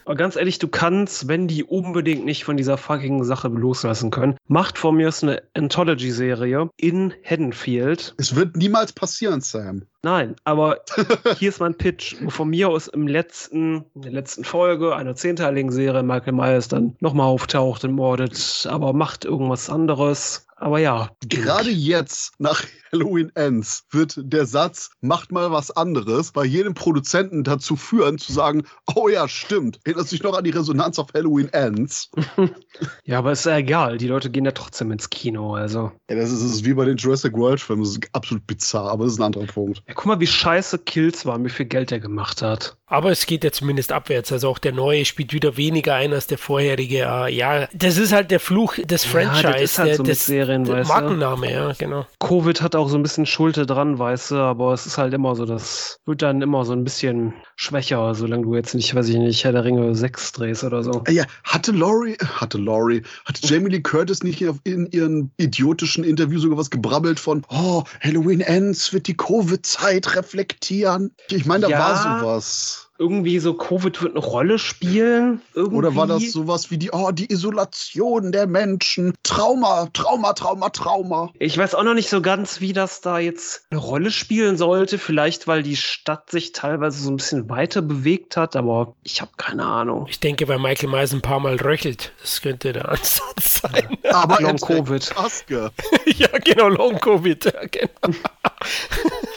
[0.05, 4.37] Aber ganz ehrlich, du kannst, wenn die unbedingt nicht von dieser fucking Sache loslassen können,
[4.47, 8.15] macht von mir aus eine Anthology-Serie in Haddonfield.
[8.17, 9.83] Es wird niemals passieren, Sam.
[10.03, 10.81] Nein, aber
[11.37, 12.15] hier ist mein Pitch.
[12.27, 16.95] Von mir aus im letzten, in der letzten Folge einer zehnteiligen Serie Michael Myers dann
[16.99, 20.47] nochmal auftaucht und mordet, aber macht irgendwas anderes.
[20.63, 21.09] Aber ja.
[21.27, 27.43] Gerade jetzt, nach Halloween Ends, wird der Satz, macht mal was anderes, bei jedem Produzenten
[27.43, 28.63] dazu führen, zu sagen,
[28.95, 32.09] oh ja, stimmt, erinnert sich noch an die Resonanz auf Halloween Ends.
[33.05, 33.97] Ja, aber ist ja egal.
[33.99, 35.91] Die Leute gehen ja trotzdem ins Kino, also.
[36.09, 38.89] Ja, das ist, das ist wie bei den Jurassic World Filmen, das ist absolut bizarr,
[38.89, 39.83] aber das ist ein anderer Punkt.
[39.87, 42.75] Ja, guck mal, wie scheiße Kills waren, wie viel Geld er gemacht hat.
[42.93, 44.31] Aber es geht ja zumindest abwärts.
[44.31, 46.99] Also auch der neue spielt wieder weniger ein als der vorherige.
[46.99, 50.03] Äh, ja, das ist halt der Fluch des Ja, Franchise, das ist halt der, so
[50.03, 50.93] mit des, Serien, der weißt du.
[50.93, 52.05] Markenname, ja, genau.
[52.19, 55.35] Covid hat auch so ein bisschen Schuld dran, weißt du, aber es ist halt immer
[55.35, 59.17] so, das wird dann immer so ein bisschen schwächer, solange du jetzt nicht, weiß ich
[59.17, 61.03] nicht, Herr der Ringe 6 drehst oder so.
[61.09, 66.39] Ja, hatte Laurie, hatte Laurie, hatte Jamie Lee Curtis nicht in, in ihren idiotischen Interview
[66.39, 71.11] sogar was gebrabbelt von, oh, Halloween Ends wird die Covid-Zeit reflektieren?
[71.29, 71.79] Ich meine, da Ja.
[71.79, 72.89] war sowas.
[73.03, 75.41] Irgendwie so, Covid wird eine Rolle spielen.
[75.53, 75.75] Irgendwie.
[75.75, 81.29] Oder war das sowas wie die, oh, die Isolation der Menschen, Trauma, Trauma, Trauma, Trauma?
[81.37, 84.97] Ich weiß auch noch nicht so ganz, wie das da jetzt eine Rolle spielen sollte.
[84.97, 89.31] Vielleicht, weil die Stadt sich teilweise so ein bisschen weiter bewegt hat, aber ich habe
[89.35, 90.05] keine Ahnung.
[90.09, 92.13] Ich denke, weil Michael Myers ein paar Mal röchelt.
[92.21, 93.97] Das könnte der Ansatz sein.
[94.13, 95.13] Aber Long Covid.
[95.17, 95.71] Maske.
[96.05, 97.43] ja, genau, Long Covid.
[97.43, 98.17] Ja, genau.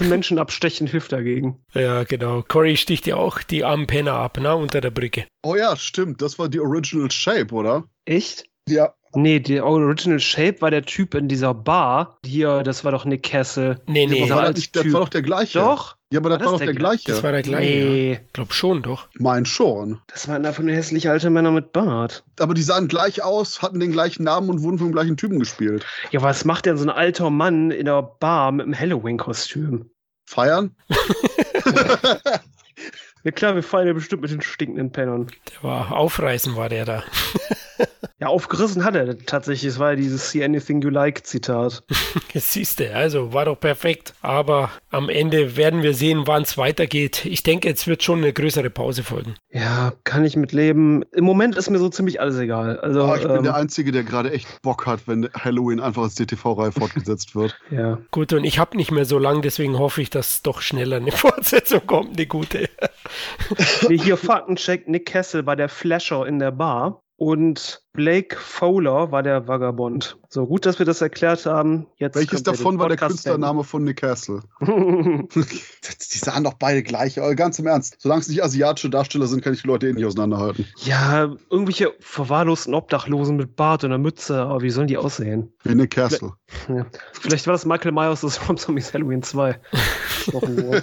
[0.00, 1.58] Zum Menschen abstechen hilft dagegen.
[1.74, 2.42] ja, genau.
[2.48, 5.26] Cory sticht ja auch die armen Penner ab, ne, unter der Brücke.
[5.42, 7.84] Oh ja, stimmt, das war die Original Shape, oder?
[8.06, 8.44] Echt?
[8.66, 8.94] Ja.
[9.12, 12.16] Nee, der Original Shape war der Typ in dieser Bar.
[12.24, 13.80] Hier, das war doch Nick Castle.
[13.88, 15.58] Nee, Ja, nee, dieser war das, alte nicht, das war doch der gleiche.
[15.58, 15.96] Doch?
[16.12, 17.10] Ja, aber das War war, das doch der der gleiche.
[17.12, 17.72] das war der gleiche.
[17.78, 17.84] Ja.
[17.90, 19.08] Nee, Glaub schon, doch.
[19.18, 19.98] mein schon.
[20.08, 22.24] das waren einfach nur hässliche alte Männer mit Bart.
[22.38, 25.84] Aber die sahen gleich aus, hatten den gleichen Namen und wurden vom gleichen Typen gespielt.
[26.12, 29.89] Ja, was macht denn so ein alter Mann in der Bar mit einem Halloween-Kostüm?
[30.30, 30.76] Feiern?
[33.22, 35.26] Ja klar, wir feiern ja bestimmt mit den stinkenden Pennern.
[35.50, 37.04] Der war aufreißen, war der da.
[38.18, 39.72] Ja, aufgerissen hat er tatsächlich.
[39.72, 41.82] Es war ja dieses See Anything You Like Zitat.
[42.34, 44.12] Jetzt siehst du, also war doch perfekt.
[44.20, 47.24] Aber am Ende werden wir sehen, wann es weitergeht.
[47.24, 49.36] Ich denke, jetzt wird schon eine größere Pause folgen.
[49.50, 51.04] Ja, kann ich mit leben.
[51.12, 52.78] Im Moment ist mir so ziemlich alles egal.
[52.80, 56.02] Also, Oh, ich bin ähm, der Einzige, der gerade echt Bock hat, wenn Halloween einfach
[56.02, 57.56] als DTV-Reihe fortgesetzt wird.
[57.70, 57.98] ja.
[58.10, 61.12] Gut, und ich habe nicht mehr so lang, deswegen hoffe ich, dass doch schneller eine
[61.12, 62.68] Fortsetzung kommt, eine gute.
[63.88, 69.48] Hier Faktencheck, Nick Kessel war der Flasher in der Bar und Blake Fowler war der
[69.48, 70.16] Vagabond.
[70.28, 71.88] So, gut, dass wir das erklärt haben.
[71.96, 74.42] Jetzt Welches davon war der Künstlername von Nick Castle?
[74.60, 77.96] Die sahen doch beide gleich, aber ganz im Ernst.
[77.98, 80.66] Solange es nicht asiatische Darsteller sind, kann ich die Leute eh nicht auseinanderhalten.
[80.76, 85.52] ja, irgendwelche verwahrlosten Obdachlosen mit Bart und einer Mütze, aber wie sollen die aussehen?
[85.64, 86.32] Wie Nick Castle.
[86.68, 86.84] Ja.
[87.12, 89.58] Vielleicht war das Michael Myers aus Rob Zombies Halloween 2.
[90.24, 90.82] Gestochen wurde.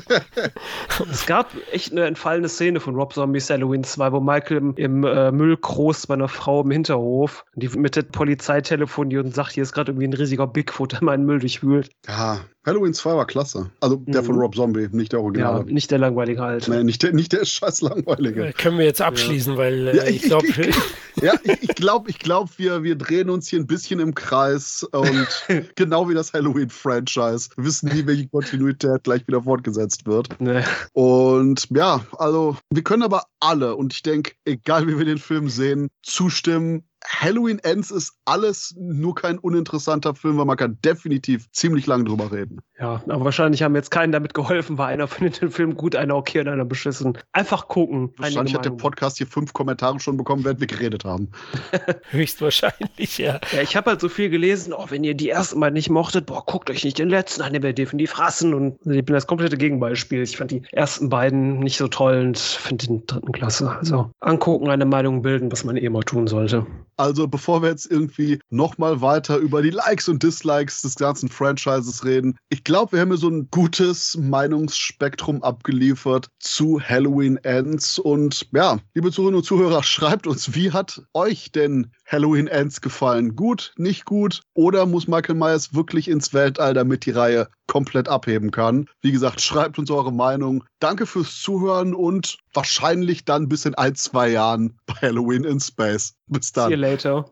[1.12, 5.04] es gab echt eine entfallene Szene von Rob Zombies Halloween 2, wo Michael im, im
[5.04, 9.54] äh, Müll groß bei einer Frau im Hinterhof, die mit der Polizei telefoniert und sagt,
[9.54, 11.90] hier ist gerade irgendwie ein riesiger Bigfoot, der meinen Müll durchwühlt.
[12.08, 13.70] Ja, Halloween 2 war klasse.
[13.80, 14.26] Also der Mhm.
[14.26, 15.64] von Rob Zombie, nicht der Ja, Original.
[15.66, 16.70] nicht der langweilige Alte.
[16.72, 18.52] Nee, nicht der, nicht der scheiß langweilige.
[18.58, 20.48] Können wir jetzt abschließen, weil äh, Ja, ich glaube,
[21.20, 24.84] Ja, ich, ich glaube, ich glaub, wir, wir drehen uns hier ein bisschen im Kreis
[24.92, 25.28] und
[25.76, 27.50] genau wie das Halloween-Franchise.
[27.58, 30.30] Wissen nie, welche Kontinuität gleich wieder fortgesetzt wird.
[30.40, 30.62] Nee.
[30.94, 35.50] Und ja, also wir können aber alle, und ich denke, egal wie wir den Film
[35.50, 41.86] sehen, zustimmen, Halloween Ends ist alles nur kein uninteressanter Film, weil man kann definitiv ziemlich
[41.86, 42.60] lange drüber reden.
[42.80, 46.16] Ja, aber wahrscheinlich haben jetzt keinen damit geholfen, weil einer findet den Film gut, einer
[46.16, 47.18] okay und einer beschissen.
[47.32, 48.14] Einfach gucken.
[48.18, 51.30] Wahrscheinlich hat der Podcast hier fünf Kommentare schon bekommen, während wir geredet haben.
[52.12, 53.40] Höchstwahrscheinlich, ja.
[53.52, 56.26] Ja, ich habe halt so viel gelesen, oh, wenn ihr die ersten mal nicht mochtet,
[56.26, 58.54] boah, guckt euch nicht den letzten an, den werdet ihr definitiv rassen.
[58.54, 60.22] Und ich bin das komplette Gegenbeispiel.
[60.22, 63.72] Ich fand die ersten beiden nicht so toll und finde den dritten klasse.
[63.72, 66.66] Also angucken, eine Meinung bilden, was man eh mal tun sollte.
[66.98, 72.04] Also bevor wir jetzt irgendwie nochmal weiter über die Likes und Dislikes des ganzen Franchises
[72.04, 78.00] reden, ich glaube, wir haben hier so ein gutes Meinungsspektrum abgeliefert zu Halloween Ends.
[78.00, 83.36] Und ja, liebe Zuhörerinnen und Zuhörer, schreibt uns, wie hat euch denn Halloween Ends gefallen?
[83.36, 84.42] Gut, nicht gut?
[84.56, 88.88] Oder muss Michael Myers wirklich ins Weltall, damit die Reihe komplett abheben kann?
[89.02, 90.64] Wie gesagt, schreibt uns eure Meinung.
[90.80, 96.17] Danke fürs Zuhören und wahrscheinlich dann bis in ein, zwei Jahren bei Halloween in Space.
[96.28, 96.70] Bis dann.
[96.70, 97.26] See you later.